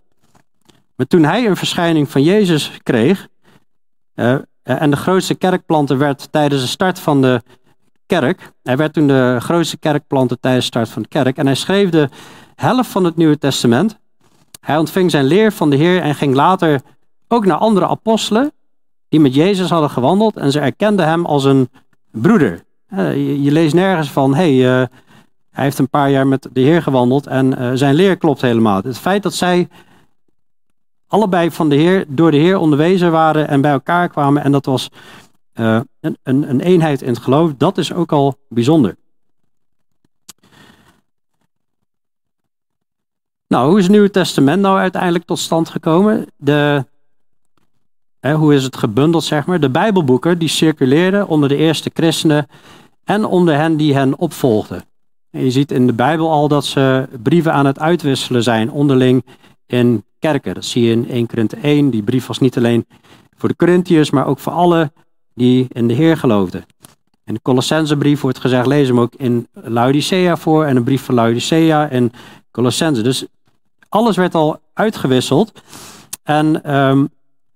[0.95, 3.27] Maar toen hij een verschijning van Jezus kreeg,
[4.15, 7.41] uh, en de grootste kerkplanter werd tijdens de start van de
[8.06, 11.56] kerk, hij werd toen de grootste kerkplanter tijdens de start van de kerk, en hij
[11.56, 12.10] schreef de
[12.56, 14.01] helft van het Nieuwe Testament.
[14.62, 16.82] Hij ontving zijn leer van de Heer en ging later
[17.28, 18.52] ook naar andere apostelen
[19.10, 21.69] die met Jezus hadden gewandeld en ze erkenden hem als een
[22.12, 22.63] broeder.
[22.95, 24.88] Je, je leest nergens van, hey, uh,
[25.52, 28.82] hij heeft een paar jaar met de Heer gewandeld en uh, zijn leer klopt helemaal.
[28.84, 29.67] Het feit dat zij
[31.08, 34.65] allebei van de Heer, door de Heer onderwezen waren en bij elkaar kwamen en dat
[34.65, 34.89] was
[35.54, 38.95] een, een, een eenheid in het geloof, dat is ook al bijzonder.
[43.52, 46.26] Nou, hoe is het Nieuwe Testament nou uiteindelijk tot stand gekomen?
[46.38, 46.86] De,
[48.20, 49.60] hè, hoe is het gebundeld, zeg maar?
[49.60, 52.48] De Bijbelboeken die circuleerden onder de eerste christenen
[53.04, 54.84] en onder hen die hen opvolgden.
[55.32, 59.26] En je ziet in de Bijbel al dat ze brieven aan het uitwisselen zijn onderling
[59.66, 60.54] in kerken.
[60.54, 61.90] Dat zie je in 1 Korinthe 1.
[61.90, 62.86] Die brief was niet alleen
[63.38, 64.92] voor de Corinthiërs, maar ook voor alle
[65.34, 66.66] die in de Heer geloofden.
[67.26, 71.16] In de Colossensebrief wordt gezegd, lees hem ook in Laodicea voor en een brief van
[71.16, 72.12] Laodicea en
[72.52, 73.02] Colossense.
[73.02, 73.26] Dus
[73.91, 75.62] alles werd al uitgewisseld.
[76.23, 77.10] En um,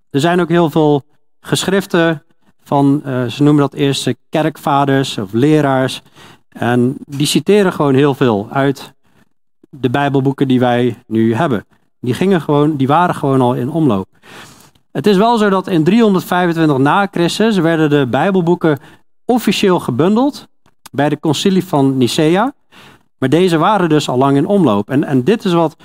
[0.09, 1.03] er zijn ook heel veel
[1.39, 2.23] geschriften
[2.63, 6.01] van, uh, ze noemen dat eerste kerkvaders of leraars.
[6.49, 8.93] En die citeren gewoon heel veel uit
[9.69, 11.65] de Bijbelboeken die wij nu hebben.
[11.99, 14.07] Die, gingen gewoon, die waren gewoon al in omloop.
[14.91, 18.79] Het is wel zo dat in 325 na Christus werden de Bijbelboeken
[19.25, 20.47] officieel gebundeld
[20.91, 22.53] bij de concilie van Nicea.
[23.17, 24.89] Maar deze waren dus al lang in omloop.
[24.89, 25.75] En, en dit is wat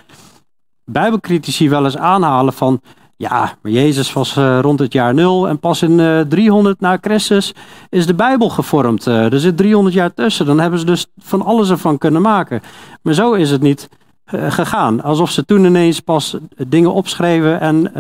[0.92, 2.80] Bijbelcritici wel eens aanhalen van
[3.20, 6.80] ja, maar Jezus was uh, rond het jaar nul en pas in uh, eh, 300
[6.80, 7.54] na Christus
[7.88, 9.06] is de Bijbel gevormd.
[9.06, 12.62] Uh, er zit 300 jaar tussen, dan hebben ze dus van alles ervan kunnen maken.
[13.02, 13.88] Maar zo is het niet
[14.32, 15.02] gegaan.
[15.02, 17.92] Alsof ze toen ineens pas dingen opschreven en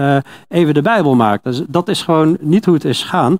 [0.48, 1.50] even de Bijbel maakten.
[1.50, 3.38] Dus dat is gewoon niet hoe het is gegaan.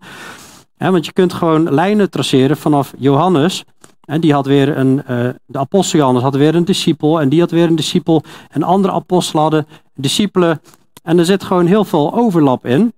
[0.76, 3.64] want je kunt gewoon lijnen traceren vanaf Johannes.
[4.10, 5.02] En die had weer een,
[5.46, 8.22] de apostel Johannes had weer een discipel en die had weer een discipel.
[8.48, 10.60] En andere apostelen hadden discipelen
[11.02, 12.92] en er zit gewoon heel veel overlap in.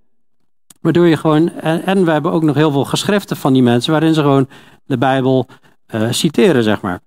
[0.81, 4.13] Waardoor je gewoon, en, we hebben ook nog heel veel geschriften van die mensen, waarin
[4.13, 4.47] ze gewoon
[4.85, 5.47] de Bijbel
[5.95, 6.99] uh, citeren, zeg maar.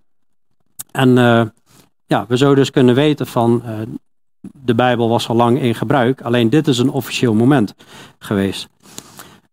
[0.90, 1.42] En uh,
[2.07, 3.62] ja, we zouden dus kunnen weten van,
[4.40, 7.75] de Bijbel was al lang in gebruik, alleen dit is een officieel moment
[8.19, 8.69] geweest.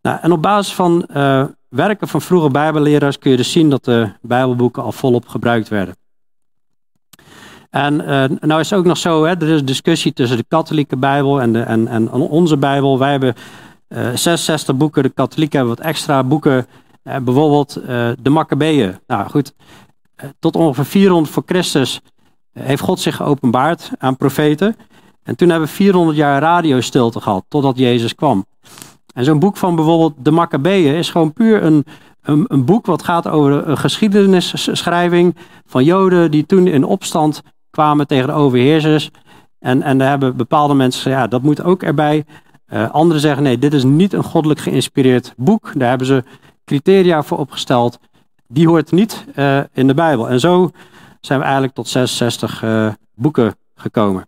[0.02, 1.06] Nou, en op basis van
[1.74, 5.96] werken van vroege Bijbelleraars kun je dus zien dat de Bijbelboeken al volop gebruikt werden.
[7.70, 10.98] En uh, nou is het ook nog zo, hè, er is discussie tussen de katholieke
[10.98, 13.00] Bijbel en, de, en, en onze Bijbel.
[13.00, 13.34] Wij hebben
[13.88, 16.68] uh, eh, 66 boeken, de katholieken hebben wat extra boeken.
[17.04, 17.74] Uh, bijvoorbeeld
[18.22, 18.96] de Maccabeeën.
[19.08, 19.54] Nou goed,
[20.40, 22.02] tot ongeveer 400 voor Christus
[22.54, 24.76] heeft God zich geopenbaard aan profeten.
[25.24, 28.46] En toen hebben we 400 jaar radiostilte gehad, totdat Jezus kwam.
[29.14, 31.86] En zo'n boek van bijvoorbeeld de Maccabeeën is gewoon puur een,
[32.22, 38.08] een, een, boek wat gaat over een geschiedenisschrijving van Joden die toen in opstand kwamen
[38.08, 39.12] tegen de overheersers.
[39.60, 42.26] En, en daar hebben bepaalde mensen gezegd, ja, dat moet ook erbij.
[42.74, 45.72] Uh, anderen zeggen, nee, dit is niet een goddelijk geïnspireerd boek.
[45.76, 46.24] Daar hebben ze
[46.66, 48.00] criteria voor opgesteld.
[48.48, 50.30] Die hoort niet uh, in de Bijbel.
[50.30, 50.72] En zo
[51.22, 54.28] zijn we eigenlijk tot 66 uh, eh, boeken gekomen.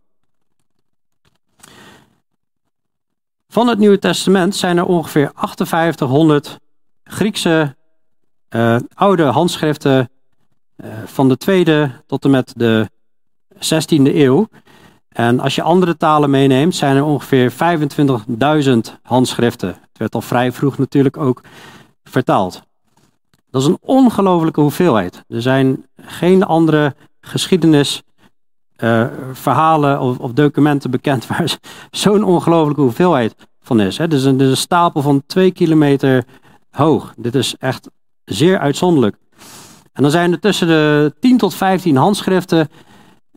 [3.55, 6.59] Van het Nieuwe Testament zijn er ongeveer 5800
[7.03, 7.75] Griekse
[8.93, 10.09] oude handschriften
[11.05, 12.89] van de tweede tot en met de
[13.55, 14.47] 16e eeuw.
[15.09, 17.57] En als je andere talen meeneemt, zijn er ongeveer 25.000
[19.01, 19.69] handschriften.
[19.69, 21.41] Het werd al vrij vroeg natuurlijk ook
[22.03, 22.61] vertaald.
[23.51, 25.23] Dat is een ongelofelijke hoeveelheid.
[25.27, 28.03] Er zijn geen andere geschiedenis,
[28.83, 31.57] uh, verhalen of, documenten bekend waar
[31.91, 33.97] zo'n ongelofelijke hoeveelheid van is.
[33.97, 34.07] Hè.
[34.07, 36.25] Dus een, een stapel van twee kilometer
[36.71, 37.13] hoog.
[37.17, 37.89] Dit is echt
[38.23, 39.15] zeer uitzonderlijk.
[39.93, 42.69] En dan zijn er tussen de 10 tot 15 handschriften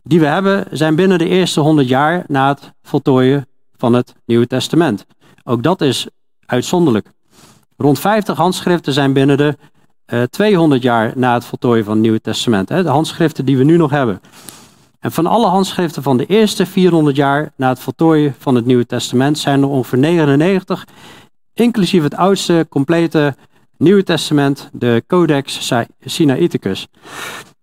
[0.03, 4.47] die we hebben zijn binnen de eerste 100 jaar na het voltooien van het Nieuwe
[4.47, 5.05] Testament.
[5.43, 6.07] Ook dat is
[6.45, 7.11] uitzonderlijk.
[7.77, 9.57] Rond 50 handschriften zijn binnen de
[10.13, 12.69] uh, eh, 200 jaar na het voltooien van het Nieuwe Testament.
[12.69, 14.21] Hè, de handschriften die we nu nog hebben.
[14.99, 18.85] En van alle handschriften van de eerste 400 jaar na het voltooien van het Nieuwe
[18.85, 20.87] Testament zijn er ongeveer 99,
[21.53, 23.35] inclusief het oudste complete
[23.77, 26.87] Nieuwe Testament, de Codex Sinaiticus.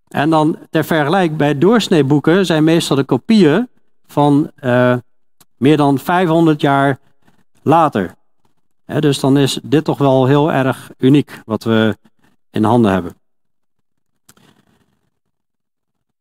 [0.08, 3.68] En dan ter vergelijking, bij doorsneeboeken zijn meestal de kopieën
[4.06, 4.94] van uh,
[5.56, 6.98] meer dan 500 jaar
[7.62, 8.14] later.
[8.98, 11.96] dus dan is dit toch wel heel erg uniek wat we
[12.50, 13.16] in handen hebben.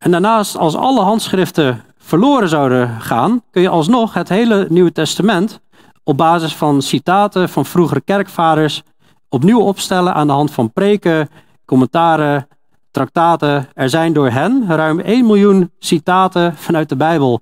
[0.06, 5.60] En daarnaast, als alle handschriften verloren zouden gaan, kun je alsnog het hele Nieuwe Testament
[6.03, 8.84] op basis van citaten van vroegere kerkvaders
[9.30, 11.30] opnieuw opstellen aan de hand van preken,
[11.66, 12.47] commentaren,
[12.91, 13.68] traktaten.
[13.74, 17.41] Er zijn door hen ruim 1 miljoen citaten vanuit de Bijbel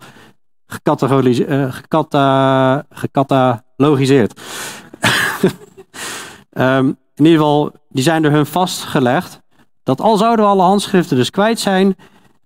[0.67, 0.75] uh,
[2.89, 4.39] gecatalogiseerd.
[6.53, 9.41] um, in ieder geval, die zijn door hun vastgelegd.
[9.83, 11.95] Dat al zouden alle handschriften dus kwijt zijn,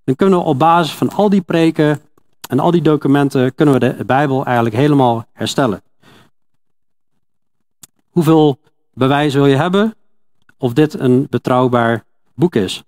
[0.07, 2.01] dan kunnen we op basis van al die preken
[2.49, 5.81] en al die documenten, kunnen we de Bijbel eigenlijk helemaal herstellen.
[8.09, 8.59] Hoeveel
[8.93, 9.95] bewijs wil je hebben
[10.57, 12.03] of dit een betrouwbaar
[12.35, 12.83] boek is?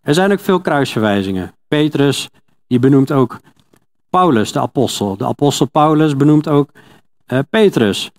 [0.00, 1.54] Er zijn ook veel kruisverwijzingen.
[1.68, 2.28] Petrus,
[2.66, 3.40] die benoemt ook
[4.10, 5.16] Paulus, de apostel.
[5.16, 6.70] De apostel Paulus benoemt ook
[7.26, 8.10] uh, Petrus.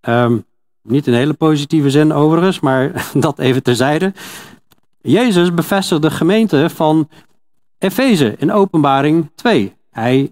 [0.00, 0.44] Um,
[0.82, 4.12] niet in hele positieve zin overigens, maar dat even terzijde.
[5.08, 7.08] Jezus bevestigt de gemeente van
[7.78, 9.76] Efeze in Openbaring 2.
[9.90, 10.30] Hij,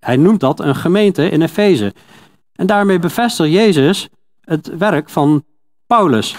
[0.00, 1.94] hij noemt dat een gemeente in Efeze.
[2.52, 4.08] En daarmee bevestigt Jezus
[4.40, 5.44] het werk van
[5.86, 6.36] Paulus.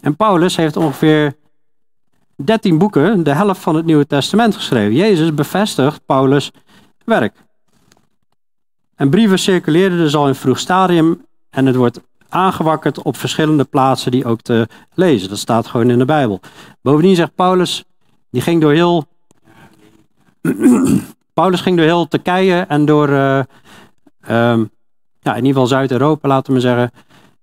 [0.00, 1.36] En Paulus heeft ongeveer
[2.36, 4.94] 13 boeken, de helft van het Nieuwe Testament geschreven.
[4.94, 6.50] Jezus bevestigt Paulus'
[7.04, 7.34] werk.
[8.94, 14.10] En brieven circuleerden dus al in vroeg stadium en het wordt aangewakkerd op verschillende plaatsen
[14.10, 15.28] die ook te lezen.
[15.28, 16.40] Dat staat gewoon in de Bijbel.
[16.82, 17.84] Bovendien zegt Paulus,
[18.30, 19.06] die ging door heel.
[21.34, 23.42] Paulus ging door heel Turkije en door, uh,
[24.26, 24.54] ja,
[25.22, 26.90] in ieder geval Zuid-Europa, laten we zeggen.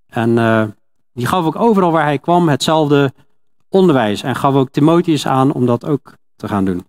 [0.08, 0.64] En uh,
[1.14, 3.14] die gaf ook overal waar hij kwam hetzelfde
[3.70, 4.24] onderwijs.
[4.24, 6.86] En gaf ook Timotheus aan om dat ook te gaan doen.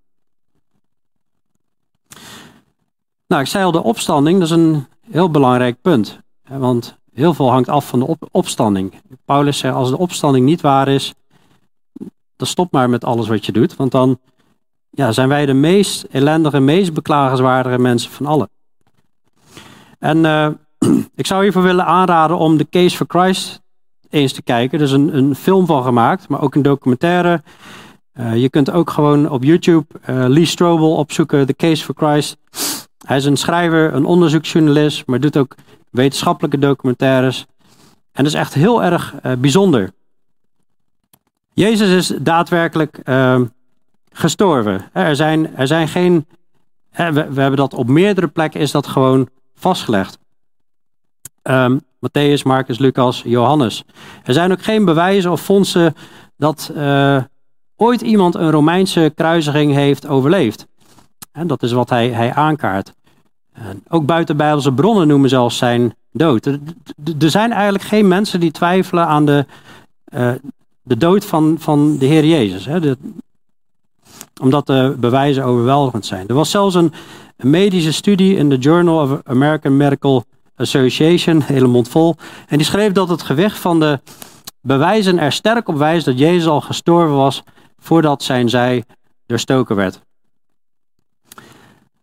[3.27, 6.21] Nou, ik zei al, de opstanding, dat is een heel belangrijk punt.
[6.49, 8.93] Want heel veel hangt af van de opstanding.
[9.25, 11.15] Paulus zegt, als de opstanding niet waar is,
[12.37, 13.77] dan stop maar met alles wat je doet.
[13.77, 14.19] Want dan
[14.91, 18.49] ja, zijn wij de meest ellendige, meest beklagenswaardige mensen van allen.
[19.99, 20.49] En uh,
[21.15, 23.62] ik zou hiervoor willen aanraden om The Case for Christ
[24.11, 24.79] eens te kijken.
[24.79, 27.43] Er is een, een film van gemaakt, maar ook een documentaire.
[28.21, 32.37] Uh, je kunt ook gewoon op YouTube uh, Lee Strobel opzoeken, The Case for Christ.
[33.05, 35.55] Hij is een schrijver, een onderzoeksjournalist, maar doet ook
[35.91, 37.47] wetenschappelijke documentaires.
[38.13, 39.91] En dat is echt heel erg uh, bijzonder.
[41.53, 43.41] Jezus is daadwerkelijk uh,
[44.13, 44.91] gestorven.
[44.93, 46.27] Er zijn, er zijn geen.
[46.91, 50.19] We, we, hebben dat op meerdere plekken is dat gewoon vastgelegd.
[51.43, 53.85] Um, Matthäus, Marcus, Lucas, Johannes.
[54.25, 55.95] Er zijn ook geen bewijzen of fondsen
[56.37, 57.23] dat uh,
[57.77, 60.67] ooit iemand een Romeinse kruisiging heeft overleefd.
[61.35, 62.93] En dat is wat hij, hij aankaart.
[63.89, 66.47] ook buitenbijbelse bronnen noemen zelfs zijn dood.
[66.47, 66.61] Er,
[67.30, 69.47] zijn eigenlijk geen mensen die twijfelen aan de,
[70.14, 70.32] uh,
[70.82, 72.64] de dood van, van de Heer Jezus.
[72.64, 72.93] Hè?
[74.41, 76.28] Omdat de bewijzen overweldigend zijn.
[76.28, 76.93] Er was zelfs een,
[77.37, 80.24] een medische studie in de Journal of American Medical
[80.57, 82.14] Association, hele mond vol.
[82.49, 84.01] En die schreef dat het gewicht van de
[84.61, 87.43] bewijzen er sterk op wijst dat Jezus al gestorven was
[87.78, 88.85] voordat zijn zij
[89.26, 90.01] doorstoken werd.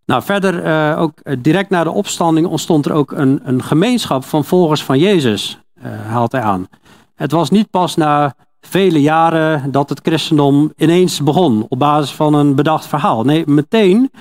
[0.06, 4.24] Nou, verder, uh, ook eh, direct na de opstanding ontstond er ook een, een gemeenschap
[4.24, 6.68] van volgers van Jezus, uh, haalt hij aan.
[7.16, 12.34] Het was niet pas na vele jaren dat het christendom ineens begon op basis van
[12.34, 13.24] een bedacht verhaal.
[13.24, 14.12] Nee, meteen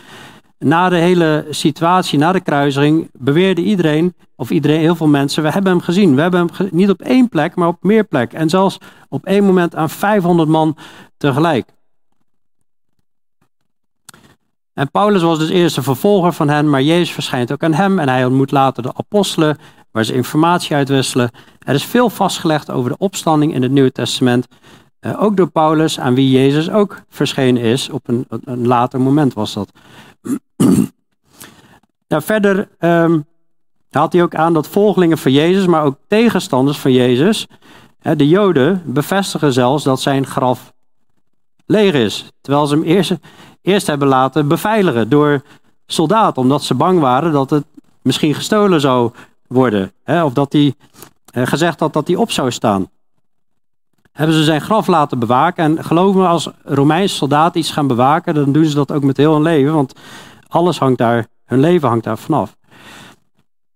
[0.58, 5.50] na de hele situatie, na de kruising, beweerde iedereen, of iedereen, heel veel mensen, we
[5.50, 6.14] hebben hem gezien.
[6.14, 8.38] We hebben hem niet op één plek, maar op meer plekken.
[8.38, 8.78] En zelfs
[9.08, 10.76] op één moment aan 500 man
[11.16, 11.66] tegelijk.
[14.74, 17.98] En Paulus was dus eerst de vervolger van hen, maar Jezus verschijnt ook aan hem
[17.98, 19.58] en hij ontmoet later de apostelen,
[19.90, 21.30] waar ze informatie uitwisselen.
[21.58, 24.46] Er is veel vastgelegd over de opstanding in het Nieuwe Testament,
[25.00, 27.90] eh, ook door Paulus, aan wie Jezus ook verschenen is.
[27.90, 29.70] Op een, een later moment was dat.
[32.06, 33.26] Ja, verder um,
[33.90, 37.46] haalt hij ook aan dat volgelingen van Jezus, maar ook tegenstanders van Jezus,
[38.00, 40.72] de Joden, bevestigen zelfs dat zijn graf
[41.66, 42.32] leeg is.
[42.40, 43.12] Terwijl ze hem eerst,
[43.62, 45.42] eerst hebben laten beveiligen door
[45.86, 47.64] soldaten, omdat ze bang waren dat het
[48.02, 49.10] misschien gestolen zou
[49.46, 49.92] worden.
[50.04, 50.74] Hè, of dat hij
[51.34, 52.88] uh, gezegd had dat hij op zou staan.
[54.12, 55.64] hebben ze zijn graf laten bewaken.
[55.64, 59.16] En geloof me, als Romeinse soldaten iets gaan bewaken, dan doen ze dat ook met
[59.16, 59.74] heel hun leven.
[59.74, 59.94] Want
[60.48, 62.56] alles hangt daar, hun leven hangt daar vanaf.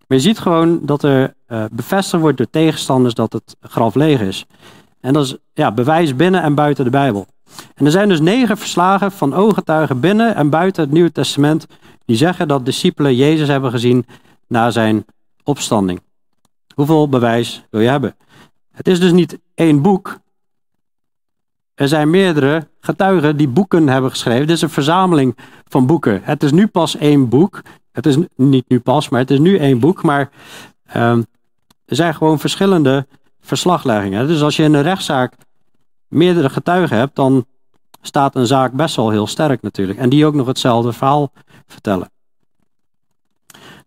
[0.07, 4.21] Maar je ziet gewoon dat er uh, bevestigd wordt door tegenstanders dat het graf leeg
[4.21, 4.47] is.
[5.05, 7.27] En dat is ja, bewijs binnen en buiten de Bijbel.
[7.75, 11.67] En er zijn dus negen verslagen van ooggetuigen binnen en buiten het Nieuwe Testament
[12.05, 14.07] die zeggen dat discipelen Jezus hebben gezien
[14.47, 15.05] na zijn
[15.43, 16.01] opstanding.
[16.75, 18.17] Hoeveel bewijs wil je hebben?
[18.73, 20.19] Het is dus niet één boek.
[21.75, 24.41] Er zijn meerdere getuigen die boeken hebben geschreven.
[24.41, 25.37] Het is een verzameling
[25.69, 26.21] van boeken.
[26.23, 27.63] Het is nu pas één boek.
[27.93, 30.03] Het is niet nu pas, maar het is nu één boek.
[30.03, 30.31] Maar
[30.97, 31.11] uh,
[31.85, 33.07] er zijn gewoon verschillende
[33.45, 34.27] verslagleggingen.
[34.27, 35.35] Dus als je in een rechtszaak
[36.09, 37.47] meerdere getuigen hebt, dan
[38.01, 39.99] staat een zaak best wel heel sterk natuurlijk.
[39.99, 41.33] En die ook nog hetzelfde verhaal
[41.67, 42.11] vertellen.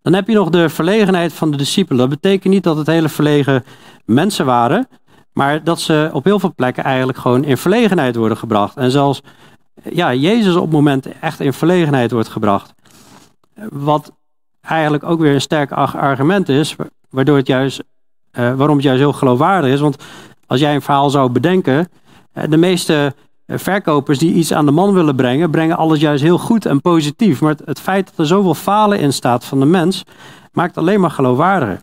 [0.02, 1.98] Dan heb je nog de verlegenheid van de discipelen.
[1.98, 3.64] Dat betekent niet dat het hele verlegen
[4.04, 4.88] mensen waren,
[5.32, 8.76] maar dat ze op heel veel plekken eigenlijk gewoon in verlegenheid worden gebracht.
[8.76, 9.22] En zelfs
[9.82, 12.74] ja, Jezus op het moment echt in verlegenheid wordt gebracht.
[13.70, 14.12] Wat
[14.60, 16.76] eigenlijk ook weer een sterk argument is,
[17.10, 17.82] waardoor het juist,
[18.32, 19.80] uh, waarom het juist heel geloofwaardig is.
[19.80, 20.04] Want
[20.46, 21.88] als jij een verhaal zou bedenken,
[22.34, 23.14] uh, de meeste
[23.46, 27.40] verkopers die iets aan de man willen brengen, brengen alles juist heel goed en positief.
[27.40, 30.02] Maar het, feit dat er zoveel falen in staat van de mens,
[30.52, 31.80] maakt alleen maar geloofwaardiger.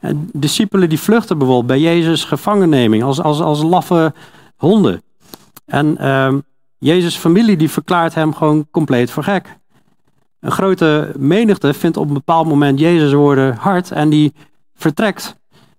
[0.00, 4.12] En discipelen die vluchten bijvoorbeeld bij Jezus gevangenneming als, als, als laffe
[4.56, 5.02] honden.
[5.64, 6.34] En uh,
[6.78, 9.56] Jezus' familie die verklaart hem gewoon compleet voor gek.
[10.40, 14.34] Een grote menigte vindt op een bepaald moment Jezus woorden hard en die
[14.74, 15.37] vertrekt.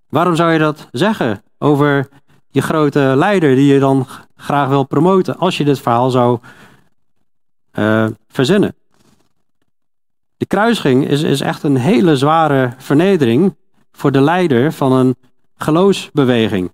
[0.09, 2.09] Waarom zou je dat zeggen over
[2.49, 6.39] je grote leider die je dan graag wil promoten als je dit verhaal zou
[7.73, 8.75] uh, verzinnen?
[10.37, 13.55] De kruising is, is echt een hele zware vernedering
[13.91, 15.15] voor de leider van een
[15.55, 16.71] geloofsbeweging.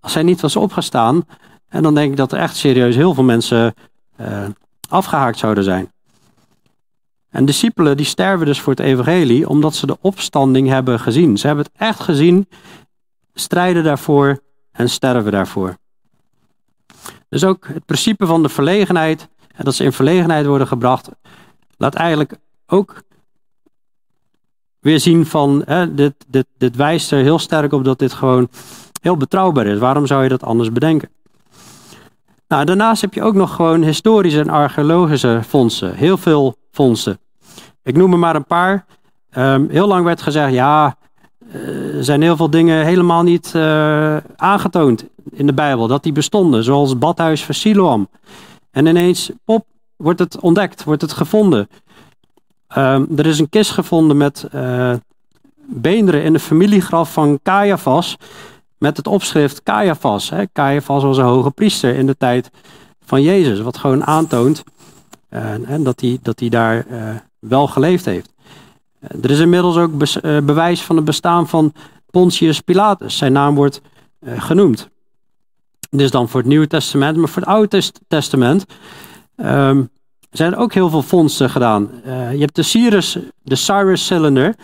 [0.00, 1.24] Als hij niet was opgestaan,
[1.68, 3.74] en dan denk ik dat er echt serieus heel veel mensen
[4.20, 4.44] uh,
[4.88, 5.92] afgehaakt zouden zijn.
[7.32, 11.38] En discipelen die sterven dus voor het evangelie omdat ze de opstanding hebben gezien.
[11.38, 12.48] Ze hebben het echt gezien,
[13.34, 14.40] strijden daarvoor
[14.72, 15.76] en sterven daarvoor.
[17.28, 21.08] Dus ook het principe van de verlegenheid, en dat ze in verlegenheid worden gebracht,
[21.76, 22.34] laat eigenlijk
[22.66, 23.02] ook
[24.80, 28.48] weer zien van, hè, dit, dit, dit wijst er heel sterk op dat dit gewoon
[29.00, 29.78] heel betrouwbaar is.
[29.78, 31.08] Waarom zou je dat anders bedenken?
[32.48, 35.94] Nou, daarnaast heb je ook nog gewoon historische en archeologische fondsen.
[35.94, 37.18] Heel veel fondsen.
[37.82, 38.84] Ik noem er maar een paar.
[39.36, 40.96] Um, heel lang werd gezegd, ja,
[41.52, 45.86] eh, er zijn heel veel dingen helemaal niet uh, aangetoond in de Bijbel.
[45.86, 48.08] Dat die bestonden, zoals het badhuis van Siloam.
[48.70, 49.66] En ineens, pop,
[49.96, 51.68] wordt het ontdekt, wordt het gevonden.
[52.76, 54.92] Um, er is een kist gevonden met uh,
[55.66, 58.16] beenderen in de familiegraf van Caiaphas.
[58.78, 60.30] Met het opschrift Caiaphas.
[60.30, 60.44] Hè.
[60.52, 62.50] Caiaphas was een hoge priester in de tijd
[63.04, 63.60] van Jezus.
[63.60, 64.62] Wat gewoon aantoont
[65.34, 68.32] uh, dat hij dat daar uh, wel geleefd heeft.
[69.22, 71.72] er is inmiddels ook bewijs van het bestaan van
[72.10, 73.16] Pontius Pilatus.
[73.16, 73.80] Zijn naam wordt
[74.26, 74.88] genoemd.
[75.90, 77.16] Dit is dan voor het Nieuwe Testament.
[77.16, 78.64] Maar voor het Oude Testament
[79.36, 79.90] um,
[80.30, 81.90] zijn er ook heel veel fondsen gedaan.
[82.04, 84.54] Je hebt de Cyrus, de Cyrus Cylinder.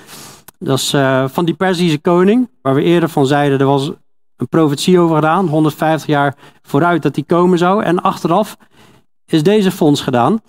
[0.58, 0.94] Dat is
[1.26, 3.92] van die Perzische koning, waar we eerder van zeiden, er was
[4.38, 7.82] een profetie over gedaan, 150 jaar vooruit dat die komen zou.
[7.82, 8.56] En achteraf
[9.26, 10.40] is deze fonds gedaan.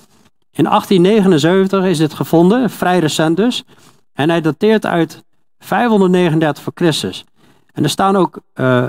[0.59, 3.63] In 1879 is dit gevonden, vrij recent dus.
[4.13, 5.23] En hij dateert uit
[5.59, 7.25] 539 voor Christus.
[7.73, 8.85] En er staan ook uh,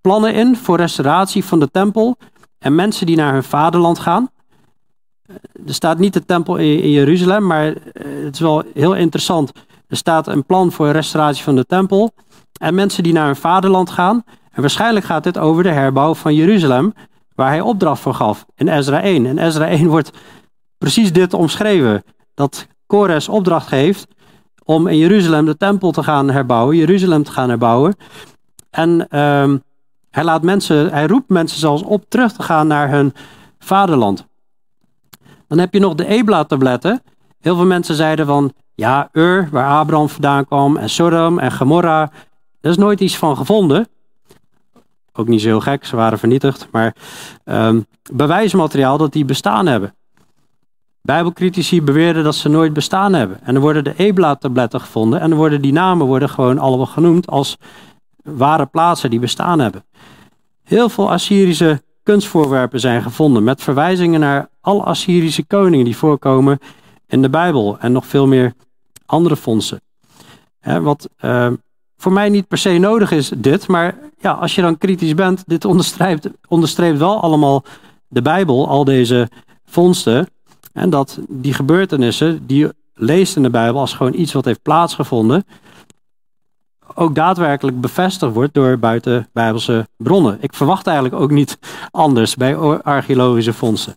[0.00, 2.16] plannen in voor restauratie van de tempel
[2.58, 4.30] en mensen die naar hun vaderland gaan
[5.66, 7.74] er staat niet de tempel in, Jeruzalem, maar eh,
[8.24, 9.52] het is wel heel interessant.
[9.88, 12.12] Er staat een plan voor restauratie van de tempel.
[12.60, 14.24] En mensen die naar hun vaderland gaan.
[14.50, 16.94] En waarschijnlijk gaat dit over de herbouw van Jeruzalem,
[17.34, 19.26] waar hij opdracht voor gaf in Ezra 1.
[19.26, 20.10] In Ezra 1 wordt
[20.82, 22.04] precies dit omschreven:
[22.34, 24.06] dat Kores opdracht geeft
[24.64, 27.96] om in Jeruzalem de tempel te gaan herbouwen, Jeruzalem te gaan herbouwen.
[28.70, 29.54] En uh,
[30.10, 33.14] hij, laat mensen, hij roept mensen zelfs op terug te gaan naar hun
[33.58, 34.26] vaderland.
[35.48, 37.02] Dan heb je nog de Ebla-tabletten.
[37.40, 42.10] Heel veel mensen zeiden van, ja, Ur, waar Abraham vandaan kwam, en Sodom en Gomorra,
[42.60, 43.88] daar is nooit iets van gevonden.
[45.12, 46.94] Ook niet zo heel gek, ze waren vernietigd, maar
[47.44, 49.94] um, bewijsmateriaal dat die bestaan hebben.
[51.02, 53.40] Bijbelcritici beweerden dat ze nooit bestaan hebben.
[53.42, 57.26] En dan worden de Ebla-tabletten gevonden en dan worden die namen worden gewoon allemaal genoemd
[57.26, 57.56] als
[58.22, 59.84] ware plaatsen die bestaan hebben.
[60.62, 66.58] Heel veel Assyrische kunstvoorwerpen zijn gevonden met verwijzingen naar alle Assyrische koningen die voorkomen
[67.06, 68.54] in de Bijbel en nog veel meer
[69.06, 69.80] andere fondsen.
[70.62, 71.48] wat uh,
[71.96, 75.42] voor mij niet per se nodig is dit, maar ja, als je dan kritisch bent,
[75.46, 77.64] dit onderstreept, onderstreept wel allemaal
[78.08, 79.28] de Bijbel, al deze
[79.64, 80.28] vondsten.
[80.72, 84.62] En dat die gebeurtenissen, die je leest in de Bijbel als gewoon iets wat heeft
[84.62, 85.44] plaatsgevonden,
[86.94, 90.38] ook daadwerkelijk bevestigd wordt door buitenbijbelse bronnen.
[90.40, 91.58] Ik verwacht eigenlijk ook niet
[91.90, 93.96] anders bij archeologische vondsten.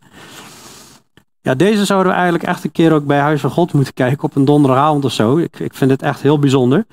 [1.41, 4.23] Ja, deze zouden we eigenlijk echt een keer ook bij Huis van God moeten kijken
[4.23, 5.37] op een donderdagavond of zo.
[5.37, 6.85] Ik, ik vind dit echt heel bijzonder.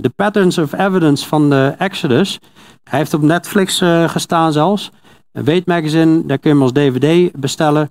[0.00, 2.38] The Patterns of Evidence van de Exodus.
[2.84, 4.90] Hij heeft op Netflix uh, gestaan zelfs.
[5.32, 7.90] Weet Magazine, daar kun je hem als DVD bestellen.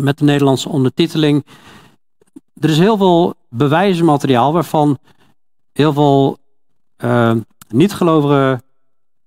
[0.00, 1.44] Met de Nederlandse ondertiteling.
[2.60, 4.98] Er is heel veel bewijsmateriaal waarvan
[5.72, 6.38] heel veel
[7.04, 7.32] uh,
[7.68, 8.60] niet-gelovige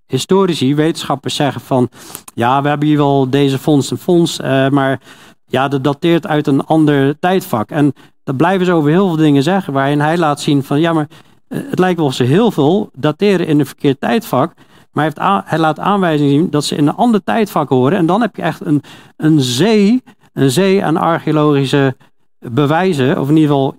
[0.05, 1.89] historici, wetenschappers zeggen van...
[2.33, 5.01] Ja, we hebben hier wel deze fonds en fonds, uh, maar
[5.45, 7.69] ja, dat dateert uit een ander tijdvak.
[7.69, 7.93] En
[8.23, 10.79] dat blijven ze over heel veel dingen zeggen, waarin hij laat zien van...
[10.79, 11.07] Ja, maar
[11.47, 14.53] eh, het lijkt wel of ze heel veel dateren in een verkeerd tijdvak...
[14.91, 17.97] Maar hij, heeft hij laat aanwijzingen zien dat ze in een ander tijdvak horen.
[17.97, 18.81] En dan heb je echt een,
[19.17, 20.03] een zee,
[20.41, 21.95] een zee aan archeologische
[22.39, 23.77] bewijzen, of in ieder geval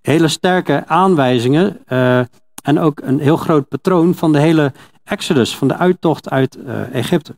[0.00, 1.78] hele sterke aanwijzingen.
[1.88, 2.18] Uh,
[2.62, 4.72] en ook een heel groot patroon van de hele
[5.04, 7.36] Exodus, van de uittocht uit uh, Egypte.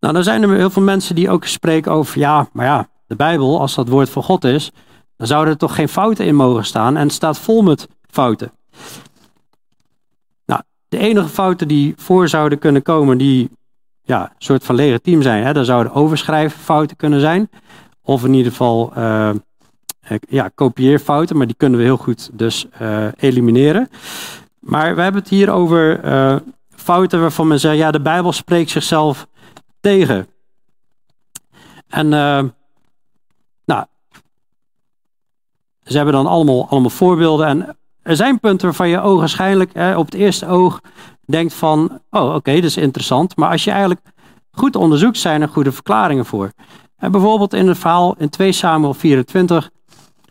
[0.00, 3.16] Nou, dan zijn er heel veel mensen die ook spreken over, ja, maar ja, de
[3.16, 4.70] Bijbel, als dat woord van God is,
[5.16, 6.96] dan zouden er toch geen fouten in mogen staan.
[6.96, 8.52] En het staat vol met fouten.
[10.46, 13.50] Nou, de enige fouten die voor zouden kunnen komen, die
[14.04, 17.50] ja, een soort van legitiem zijn, hè, dan zouden overschrijffouten kunnen zijn.
[18.02, 19.30] Of in ieder geval uh,
[20.28, 23.88] ja, kopieerfouten, maar die kunnen we heel goed dus uh, elimineren.
[24.58, 26.00] Maar we hebben het hier over
[26.68, 29.26] fouten waarvan men zegt, ja, de Bijbel spreekt zichzelf
[29.80, 30.26] tegen.
[31.88, 32.08] En
[33.64, 33.84] nou,
[35.84, 37.46] ze hebben dan allemaal, allemaal voorbeelden.
[37.46, 40.80] En er zijn punten waarvan je ogenschijnlijk hè, op het eerste oog
[41.26, 43.36] denkt van, oh oké, dat is interessant.
[43.36, 44.00] Maar als je eigenlijk
[44.50, 46.52] goed onderzoekt, zijn er goede verklaringen voor.
[46.96, 49.70] En bijvoorbeeld in het verhaal in 2 Samuel 24,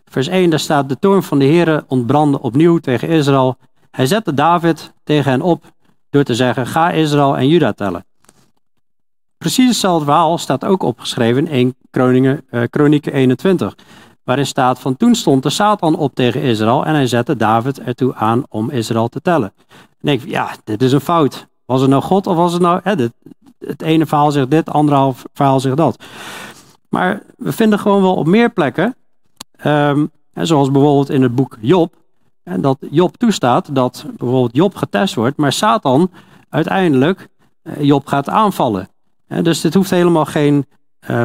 [0.05, 3.57] vers 1, daar staat, de toorn van de Heere ontbrandde opnieuw tegen Israël.
[3.91, 5.63] Hij zette David tegen hen op
[6.09, 8.05] door te zeggen, ga Israël en Juda tellen.
[9.37, 13.75] Precies hetzelfde verhaal staat ook opgeschreven in 1 uh, Kronieken 21.
[14.23, 18.15] Waarin staat van toen stond de Satan op tegen Israël en hij zette David ertoe
[18.15, 19.53] aan om Israël te tellen.
[20.01, 21.47] En ik, ja, dit is een fout.
[21.65, 22.79] Was het nou God of was het nou...
[22.83, 23.11] Hè, dit,
[23.59, 26.03] het ene verhaal zegt dit, het andere verhaal zegt dat.
[26.89, 28.95] Maar we vinden gewoon wel op meer plekken,
[29.65, 31.93] um, zoals bijvoorbeeld in het boek Job,
[32.43, 36.11] en dat Job toestaat dat bijvoorbeeld Job getest wordt, maar Satan
[36.49, 37.29] uiteindelijk
[37.63, 38.89] uh, Job gaat aanvallen.
[39.41, 40.65] dus dit hoeft helemaal geen.
[41.09, 41.23] Uh,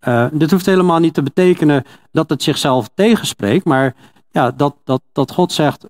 [0.00, 3.94] uh, dit hoeft helemaal niet te betekenen dat het zichzelf tegenspreekt, maar
[4.30, 5.86] ja, dat, dat, dat God zegt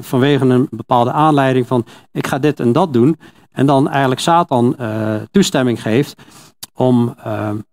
[0.00, 3.18] vanwege een bepaalde aanleiding van ik ga dit en dat doen,
[3.52, 4.76] en dan eigenlijk Satan
[5.30, 6.22] toestemming geeft
[6.74, 7.14] om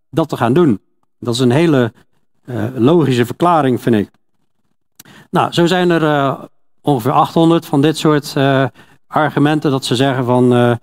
[0.10, 0.82] dat te gaan doen.
[1.20, 1.94] Dat is een hele
[2.76, 4.10] logische verklaring, vind ik.
[5.30, 6.38] Nou, zo zijn er
[6.82, 8.36] ongeveer 800 van dit soort
[9.08, 10.78] argumenten dat ze zeggen van,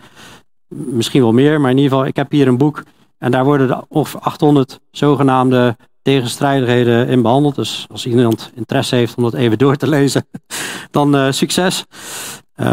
[0.75, 2.83] misschien wel meer, maar in ieder geval, ik heb hier een boek
[3.25, 7.55] en daar worden de ongeveer 800 zogenaamde tegenstrijdigheden in behandeld.
[7.55, 10.27] Dus als iemand interesse heeft om dat even door te lezen,
[10.91, 11.85] dan succes.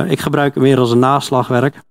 [0.08, 1.82] ik gebruik hem meer als een naslagwerk.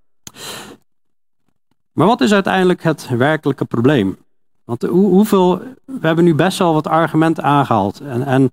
[1.92, 4.16] Maar wat is uiteindelijk het werkelijke probleem?
[4.64, 8.00] Want hoe, hoeveel, we hebben nu best wel wat argumenten aangehaald.
[8.00, 8.50] En, en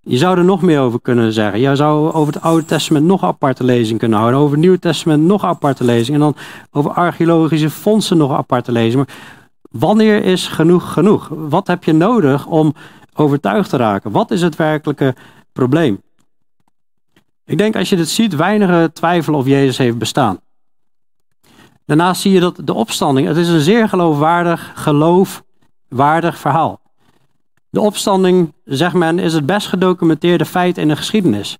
[0.00, 1.60] je zou er nog meer over kunnen zeggen.
[1.60, 4.40] Je zou over het Oude Testament nog aparte lezing kunnen houden.
[4.40, 6.16] Over het Nieuwe Testament nog aparte lezing.
[6.16, 6.36] En dan
[6.70, 9.06] over archeologische fondsen nog aparte lezing.
[9.06, 9.38] Maar
[9.70, 11.28] wanneer is genoeg genoeg?
[11.28, 12.74] Wat heb je nodig om
[13.14, 14.10] overtuigd te raken?
[14.10, 15.14] Wat is het werkelijke
[15.52, 16.02] probleem?
[17.44, 20.40] Ik denk als je dit ziet, weinigen twijfelen of Jezus heeft bestaan.
[21.86, 26.80] Daarnaast zie je dat de opstanding, het is een zeer geloofwaardig, geloofwaardig verhaal.
[27.70, 31.58] De opstanding, zegt men, is het best gedocumenteerde feit in de geschiedenis.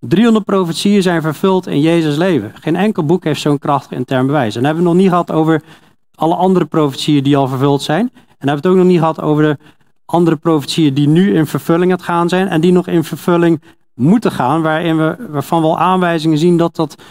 [0.00, 2.52] 300 profetieën zijn vervuld in Jezus' leven.
[2.54, 4.54] Geen enkel boek heeft zo'n krachtig intern bewijs.
[4.54, 5.62] En dan hebben we nog niet gehad over
[6.18, 8.00] alle andere profetieën die al vervuld zijn.
[8.00, 9.58] En dan hebben we het ook nog niet gehad over de
[10.04, 12.48] andere profetieën die nu in vervulling het gaan zijn.
[12.48, 13.62] En die nog in vervulling
[13.94, 14.62] moeten gaan.
[14.62, 17.02] Waarin we, waarvan we al aanwijzingen zien dat dat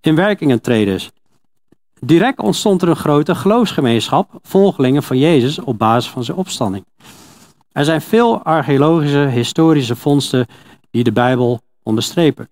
[0.00, 1.10] in werking treden is.
[2.00, 6.84] Direct ontstond er een grote geloofsgemeenschap, volgelingen van Jezus op basis van zijn opstanding.
[7.72, 10.46] Er zijn veel archeologische, historische vondsten
[10.90, 12.48] die de Bijbel onderstrepen.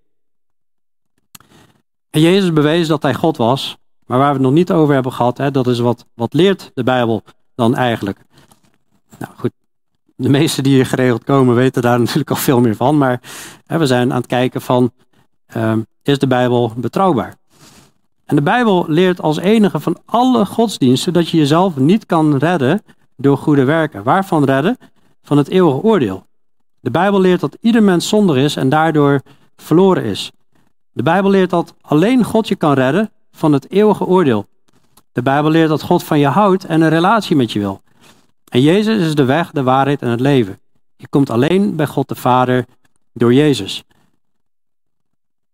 [2.10, 3.76] En Jezus bewees dat hij God was,
[4.12, 6.70] maar waar we het nog niet over hebben gehad, hè, dat is wat, wat leert
[6.74, 7.22] de Bijbel
[7.54, 8.18] dan eigenlijk?
[9.18, 9.50] Nou goed,
[10.16, 12.98] de meesten die hier geregeld komen weten daar natuurlijk al veel meer van.
[12.98, 13.20] Maar
[13.66, 14.92] hè, we zijn aan het kijken van,
[15.46, 17.34] ehm, is de Bijbel betrouwbaar?
[18.24, 22.82] En de Bijbel leert als enige van alle godsdiensten dat je jezelf niet kan redden
[23.16, 24.02] door goede werken.
[24.02, 24.78] Waarvan redden?
[25.22, 26.26] Van het eeuwige oordeel.
[26.80, 29.20] De Bijbel leert dat ieder mens zonder is en daardoor
[29.56, 30.32] verloren is.
[30.92, 34.46] De Bijbel leert dat alleen God je kan redden van het eeuwige oordeel.
[35.12, 37.82] De Bijbel leert dat God van je houdt en een relatie met je wil.
[38.48, 40.60] En Jezus is de weg, de waarheid en het leven.
[40.96, 42.64] Je komt alleen bij God de Vader
[43.12, 43.84] door Jezus.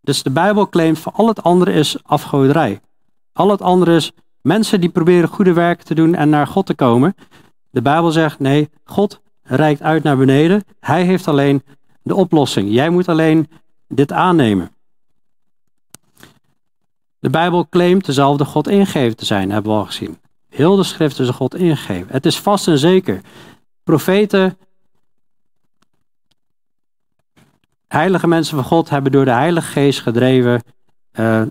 [0.01, 2.81] Dus de Bijbel claimt voor al het andere is afgoderij.
[3.33, 6.75] Al het andere is mensen die proberen goede werken te doen en naar God te
[6.75, 7.15] komen.
[7.71, 10.65] De Bijbel zegt nee, God reikt uit naar beneden.
[10.81, 11.63] Hij heeft alleen
[12.03, 12.71] de oplossing.
[12.71, 13.49] Jij moet alleen
[13.89, 14.71] dit aannemen.
[17.21, 20.19] De Bijbel claimt dezelfde God ingegeven te zijn, hebben we al gezien.
[20.49, 22.07] Heel de schrift is God ingegeven.
[22.11, 23.21] Het is vast en zeker.
[23.85, 24.59] Profeten,
[27.89, 30.63] heilige mensen van God hebben door de Heilige Geest gedreven,
[31.13, 31.43] uh,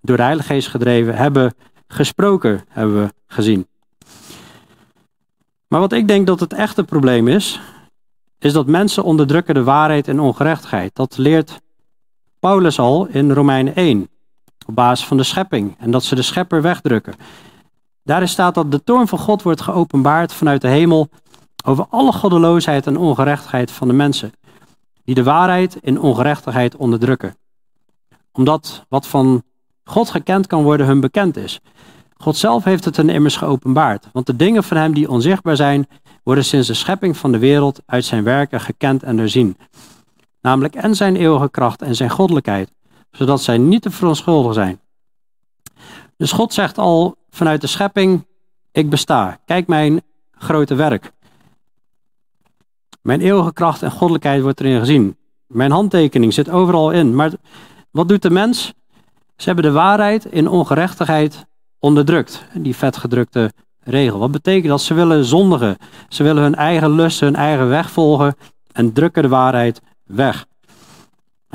[0.00, 1.54] door de Heilige Geest gedreven, hebben
[1.88, 3.66] gesproken, hebben we gezien.
[5.68, 7.60] Maar wat ik denk dat het echte probleem is,
[8.38, 10.94] is dat mensen onderdrukken de waarheid en ongerechtigheid.
[10.94, 11.60] Dat leert
[12.38, 14.08] Paulus al in Romeinen 1,
[14.66, 17.14] op basis van de schepping, en dat ze de schepper wegdrukken.
[18.02, 21.08] Daarin staat dat de toorn van God wordt geopenbaard vanuit de hemel
[21.64, 24.32] over alle goddeloosheid en ongerechtigheid van de mensen,
[25.04, 27.36] die de waarheid in ongerechtigheid onderdrukken.
[28.32, 29.42] Omdat wat van
[29.84, 31.60] God gekend kan worden hun bekend is.
[32.16, 35.88] God zelf heeft het hen immers geopenbaard, want de dingen van hem die onzichtbaar zijn,
[36.22, 39.56] worden sinds de schepping van de wereld uit zijn werken gekend en doorzien.
[40.40, 42.70] Namelijk en zijn eeuwige kracht en zijn goddelijkheid,
[43.16, 44.80] zodat zij niet te verontschuldigen zijn.
[46.16, 48.26] Dus God zegt al vanuit de schepping,
[48.72, 49.38] ik besta.
[49.44, 51.12] Kijk mijn grote werk.
[53.02, 55.16] Mijn eeuwige kracht en goddelijkheid wordt erin gezien.
[55.46, 57.14] Mijn handtekening zit overal in.
[57.14, 57.32] Maar
[57.90, 58.72] wat doet de mens?
[59.36, 61.46] Ze hebben de waarheid in ongerechtigheid
[61.78, 62.44] onderdrukt.
[62.54, 64.18] Die vetgedrukte regel.
[64.18, 64.80] Wat betekent dat?
[64.80, 65.76] Ze willen zondigen.
[66.08, 68.36] Ze willen hun eigen lusten, hun eigen weg volgen
[68.72, 70.46] en drukken de waarheid weg.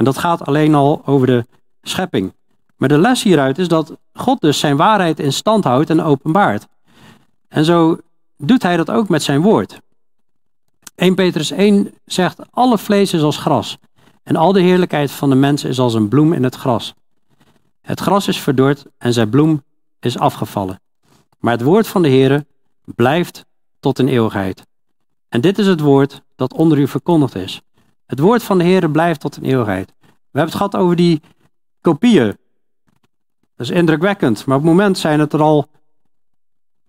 [0.01, 1.45] En dat gaat alleen al over de
[1.81, 2.33] schepping.
[2.75, 6.67] Maar de les hieruit is dat God dus zijn waarheid in stand houdt en openbaart.
[7.47, 7.97] En zo
[8.37, 9.81] doet hij dat ook met zijn woord.
[10.95, 13.77] 1 Petrus 1 zegt, alle vlees is als gras
[14.23, 16.93] en al de heerlijkheid van de mensen is als een bloem in het gras.
[17.81, 19.63] Het gras is verdord en zijn bloem
[19.99, 20.81] is afgevallen.
[21.39, 22.45] Maar het woord van de Heere
[22.83, 23.45] blijft
[23.79, 24.65] tot in eeuwigheid.
[25.29, 27.61] En dit is het woord dat onder u verkondigd is.
[28.11, 29.93] Het woord van de Heere blijft tot in eeuwigheid.
[29.99, 31.21] We hebben het gehad over die
[31.81, 32.37] kopieën
[33.61, 34.45] dat is indrukwekkend.
[34.45, 35.67] Maar op het moment zijn het er al.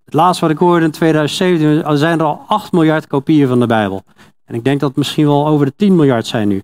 [0.05, 3.67] Het laatste wat ik hoorde in 2017, zijn er al 8 miljard kopieën van de
[3.67, 4.03] Bijbel.
[4.45, 6.63] En ik denk dat het misschien wel over de 10 miljard zijn nu.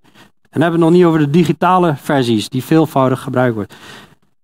[0.51, 3.75] En hebben we het nog niet over de digitale versies, die veelvoudig gebruikt wordt.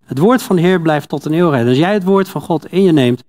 [0.05, 1.69] Het woord van de Heer blijft tot een eeuwigheid.
[1.69, 3.25] Als jij het woord van God in je neemt,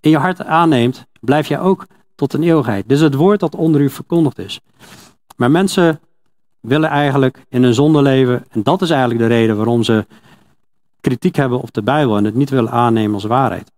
[0.00, 2.90] in je hart aanneemt, blijf jij ook tot een eeuwigheid.
[2.90, 4.60] Is het woord dat onder u verkondigd is.
[5.36, 6.00] Maar mensen
[6.62, 8.44] willen eigenlijk in een zonde leven.
[8.50, 10.06] En dat is eigenlijk de reden waarom ze
[11.00, 13.72] kritiek hebben op de Bijbel en het niet willen aannemen als waarheid.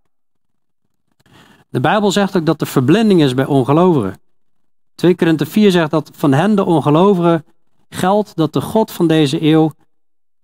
[1.68, 4.20] De Bijbel zegt ook dat er verblinding is bij ongelovigen.
[4.94, 7.44] 2 Korinthe 4 zegt dat van hen de ongelovigen
[7.88, 9.72] geldt dat de God van deze eeuw,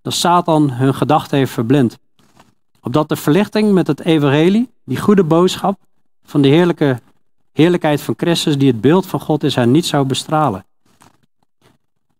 [0.02, 1.98] dat Satan hun gedachten heeft verblind.
[2.82, 5.80] Opdat de verlichting met het evangelie, die goede boodschap
[6.22, 7.00] van de heerlijke
[7.52, 10.64] heerlijkheid van Christus, die het beeld van God is, hen niet zou bestralen.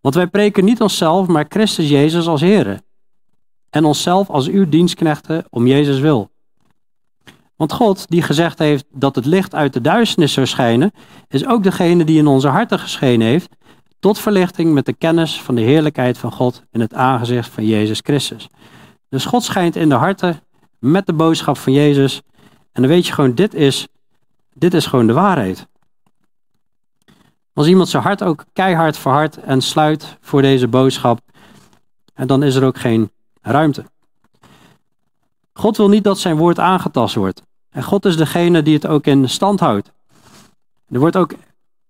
[0.01, 2.81] Want wij preken niet onszelf, maar Christus Jezus als Heer
[3.71, 6.31] en onszelf als uw dienstknechten om Jezus wil.
[7.57, 10.93] Want God, die gezegd heeft dat het licht uit de duisternis zou schijnen,
[11.29, 13.57] is ook degene die in onze harten geschenen heeft,
[13.99, 18.01] tot verlichting met de kennis van de heerlijkheid van God in het aangezicht van Jezus
[18.03, 18.49] Christus.
[19.09, 20.41] Dus God schijnt in de harten
[20.79, 22.23] met de boodschap van Jezus.
[22.73, 23.89] En dan weet je gewoon, dit is,
[24.55, 25.67] dit is gewoon de waarheid.
[27.61, 31.21] Als iemand zijn hart ook keihard verhardt en sluit voor deze boodschap,
[32.15, 33.11] en dan is er ook geen
[33.43, 33.85] ruimte.
[35.53, 37.43] God wil niet dat zijn woord aangetast wordt.
[37.71, 39.93] En God is degene die het ook in stand houdt.
[40.89, 41.33] Er wordt ook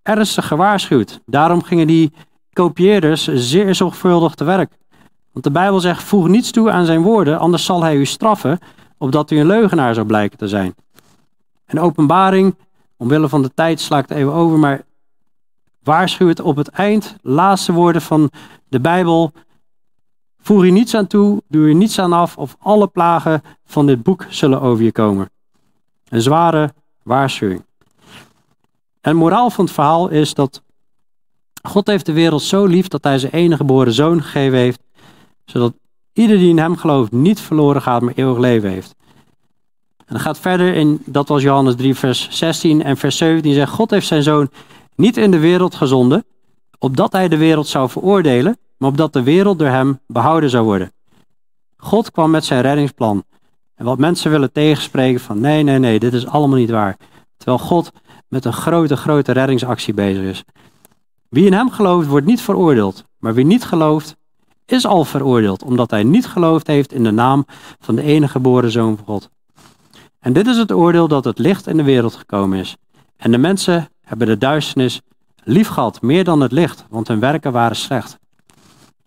[0.02, 1.20] ernstig gewaarschuwd.
[1.26, 2.12] Daarom gingen die
[2.52, 4.72] kopieerders zeer zorgvuldig te werk.
[5.32, 8.58] Want de Bijbel zegt: voeg niets toe aan zijn woorden, anders zal hij u straffen,
[8.98, 10.74] opdat u een leugenaar zou blijken te zijn.
[11.64, 12.54] En openbaring,
[12.96, 14.88] omwille van de tijd sla ik het even over, maar
[15.82, 18.30] waarschuwt op het eind, laatste woorden van
[18.68, 19.32] de Bijbel,
[20.42, 24.02] Voer je niets aan toe, doe je niets aan af, of alle plagen van dit
[24.02, 25.30] boek zullen over je komen.
[26.08, 26.72] Een zware
[27.02, 27.64] waarschuwing.
[29.00, 30.62] En moraal van het verhaal is dat
[31.62, 34.82] God heeft de wereld zo lief dat hij zijn enige geboren zoon gegeven heeft,
[35.44, 35.74] zodat
[36.12, 38.94] ieder die in hem gelooft niet verloren gaat, maar eeuwig leven heeft.
[39.98, 43.72] En dan gaat verder in, dat was Johannes 3, vers 16 en vers 17, zegt
[43.72, 44.50] God heeft zijn zoon
[44.94, 46.24] niet in de wereld gezonden,
[46.78, 50.92] opdat hij de wereld zou veroordelen, maar opdat de wereld door hem behouden zou worden.
[51.76, 53.24] God kwam met zijn reddingsplan.
[53.74, 56.96] En wat mensen willen tegenspreken van nee, nee, nee, dit is allemaal niet waar.
[57.36, 57.92] Terwijl God
[58.28, 60.44] met een grote, grote reddingsactie bezig is.
[61.28, 63.04] Wie in hem gelooft, wordt niet veroordeeld.
[63.18, 64.16] Maar wie niet gelooft,
[64.66, 67.44] is al veroordeeld, omdat hij niet geloofd heeft in de naam
[67.80, 69.30] van de enige geboren Zoon van God.
[70.18, 72.76] En dit is het oordeel dat het licht in de wereld gekomen is.
[73.16, 75.00] En de mensen hebben de duisternis
[75.44, 78.18] lief gehad, meer dan het licht, want hun werken waren slecht.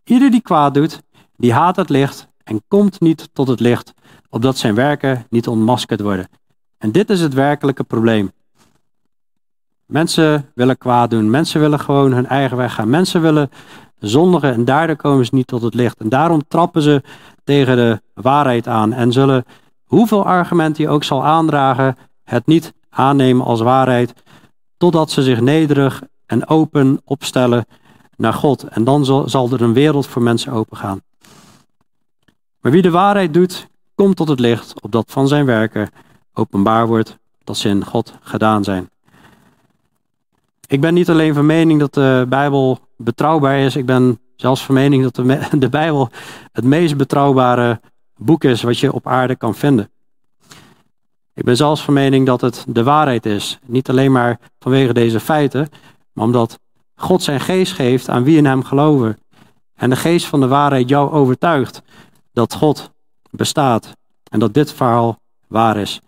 [0.03, 1.01] Ieder die kwaad doet,
[1.35, 3.93] die haat het licht en komt niet tot het licht,
[4.29, 6.27] opdat zijn werken niet ontmaskerd worden.
[6.77, 8.31] En dit is het werkelijke probleem.
[9.85, 13.49] Mensen willen kwaad doen, mensen willen gewoon hun eigen weg gaan, mensen willen
[13.99, 15.99] zondigen en daardoor komen ze niet tot het licht.
[15.99, 17.03] En daarom trappen ze
[17.43, 19.45] tegen de waarheid aan en zullen,
[19.83, 24.13] hoeveel argumenten je ook zal aandragen, het niet aannemen als waarheid,
[24.83, 27.65] totdat ze zich nederig en open opstellen
[28.17, 28.63] naar God.
[28.63, 31.01] En dan zal, er een wereld voor mensen opengaan.
[32.61, 35.89] Maar wie de waarheid doet, komt tot het licht, opdat van zijn werken
[36.33, 38.89] openbaar wordt dat ze in God gedaan zijn.
[40.67, 44.75] Ik ben niet alleen van mening dat de Bijbel betrouwbaar is, ik ben zelfs van
[44.75, 45.15] mening dat
[45.51, 46.09] de Bijbel
[46.51, 47.81] het meest betrouwbare
[48.15, 49.91] boek is wat je op aarde kan vinden.
[51.35, 53.59] Ik ben zelfs van mening dat het de waarheid is.
[53.65, 55.69] Niet alleen maar vanwege deze feiten,
[56.13, 56.59] maar omdat
[56.95, 59.17] God zijn geest geeft aan wie in hem geloven.
[59.75, 61.81] En de geest van de waarheid jou overtuigt
[62.33, 62.91] dat God
[63.29, 63.91] bestaat
[64.29, 66.01] en dat dit verhaal waar is.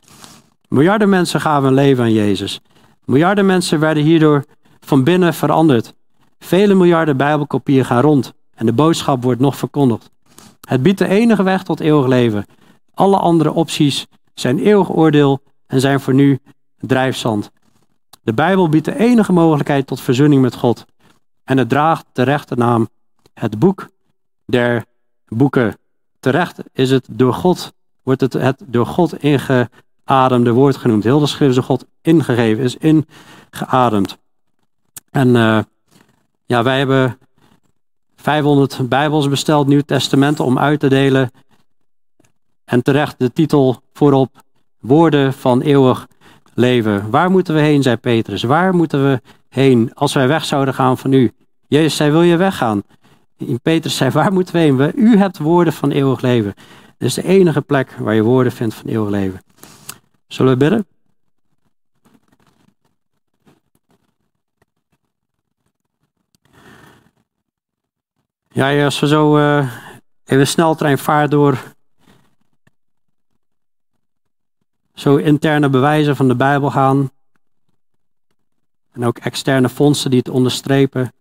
[0.68, 2.60] Miljarden mensen gaven een leven aan Jezus.
[3.06, 4.44] Miljarden mensen werden hierdoor
[4.80, 5.94] van binnen veranderd.
[6.40, 10.10] Vele miljarden Bijbelkopieën gaan rond en de boodschap wordt nog verkondigd.
[10.68, 12.46] Het biedt de enige weg tot eeuwig leven.
[12.94, 16.40] Alle andere opties zijn eeuwig oordeel en zijn voor nu
[16.78, 17.52] drijfzand.
[18.22, 20.86] De Bijbel biedt de enige mogelijkheid tot verzoening met God.
[21.44, 22.90] En het draagt de rechte naam,
[23.34, 23.90] het boek
[24.46, 24.86] der
[25.28, 25.78] boeken.
[26.20, 27.74] Terecht is het door God,
[28.04, 31.04] wordt het het door God ingeademde woord genoemd.
[31.04, 34.18] Heel de schrift is God ingegeven, is ingeademd.
[35.12, 35.60] En uh,
[36.46, 37.18] ja, wij hebben
[38.16, 41.32] 500 Bijbels besteld, Nieuw Testamenten, om uit te delen.
[42.66, 44.44] En terecht de titel voorop,
[44.80, 46.08] Woorden van eeuwig
[46.54, 47.10] leven.
[47.10, 48.44] Waar moeten we heen, zei Petrus?
[48.44, 51.32] Waar moeten we heen als wij weg zouden gaan van u?
[51.68, 52.84] Jezus zei, wil je weggaan?
[53.38, 54.92] En Petrus zei, waar moeten we heen?
[54.96, 56.54] U hebt woorden van eeuwig leven.
[56.98, 59.40] Dit is de enige plek waar je woorden vindt van eeuwig leven.
[60.28, 60.86] Zullen we bidden?
[68.52, 69.70] Ja, als we zo uh,
[70.26, 71.75] even sneltrein vaart door
[74.96, 77.12] zo interne bewijzen van de Bijbel gaan.
[78.92, 81.14] En ook externe fondsen die het onderstrepen.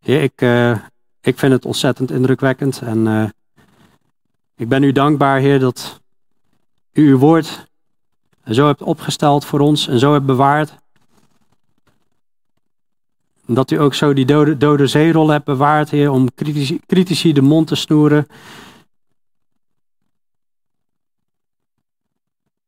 [0.00, 0.78] Heer, ik, uh,
[1.20, 2.80] ik vind het ontzettend indrukwekkend.
[2.80, 3.28] En uh,
[4.56, 6.00] ik ben u dankbaar, Heer, dat
[6.92, 7.68] u uw woord
[8.44, 10.74] zo hebt opgesteld voor ons en zo hebt bewaard.
[13.46, 14.88] Dat u ook zo die dode, dode
[15.32, 16.28] hebt bewaard, Heer, om
[16.86, 18.26] critici de mond te snoeren.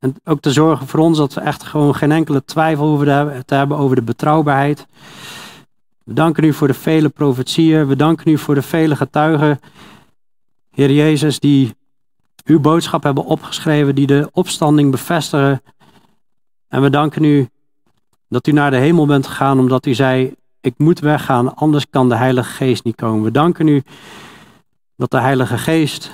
[0.03, 3.55] En ook te zorgen voor ons dat we echt gewoon geen enkele twijfel hoeven te
[3.55, 4.86] hebben over de betrouwbaarheid.
[6.05, 7.86] We danken u voor de vele profetieën.
[7.86, 9.61] We danken u voor de vele getuigen,
[10.70, 11.74] Heer Jezus, die
[12.44, 15.62] uw boodschap hebben opgeschreven, die de opstanding bevestigen.
[16.68, 17.48] En we danken u
[18.28, 22.09] dat u naar de hemel bent gegaan, omdat u zei: Ik moet weggaan, anders kan
[22.09, 23.22] de Heilige Geest niet komen.
[23.24, 23.82] We danken u
[24.96, 26.11] dat de Heilige Geest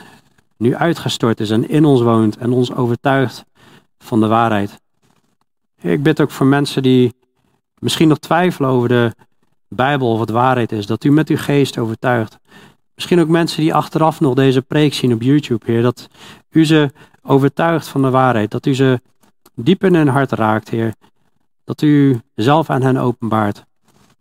[0.57, 3.47] nu uitgestort is en in ons woont en ons overtuigt
[3.99, 4.81] van de waarheid.
[5.81, 7.15] Ik bid ook voor mensen die
[7.79, 9.15] misschien nog twijfelen over de
[9.69, 12.39] Bijbel of het waarheid is, dat u met uw geest overtuigt.
[12.95, 16.09] Misschien ook mensen die achteraf nog deze preek zien op YouTube, Heer, dat
[16.51, 16.91] u ze
[17.23, 19.01] overtuigt van de waarheid, dat u ze
[19.55, 20.95] diep in hun hart raakt, Heer.
[21.65, 23.65] Dat u zelf aan hen openbaart.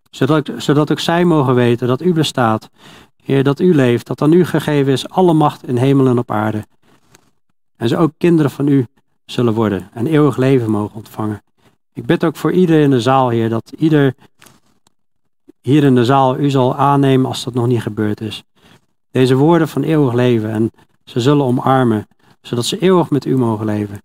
[0.10, 2.70] Zodat, zodat ook zij mogen weten dat u bestaat.
[3.24, 6.32] Heer, dat u leeft, dat aan u gegeven is alle macht in hemel en op
[6.32, 6.66] aarde.
[7.76, 8.88] En ze ook kinderen van u
[9.32, 11.44] zullen worden en eeuwig leven mogen ontvangen.
[11.94, 14.16] Ik bid ook voor iedereen in de zaal, Heer, dat ieder
[15.62, 18.44] hier in de zaal u zal aannemen als dat nog niet gebeurd is.
[19.12, 20.72] Deze woorden van eeuwig leven en
[21.04, 22.08] ze zullen omarmen,
[22.42, 24.02] zodat ze eeuwig met u mogen leven.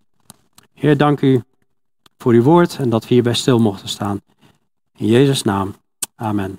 [0.73, 1.43] Heer, dank u
[2.19, 4.21] voor uw woord en dat we hierbij stil mochten staan.
[4.97, 5.75] In Jezus' naam.
[6.15, 6.59] Amen.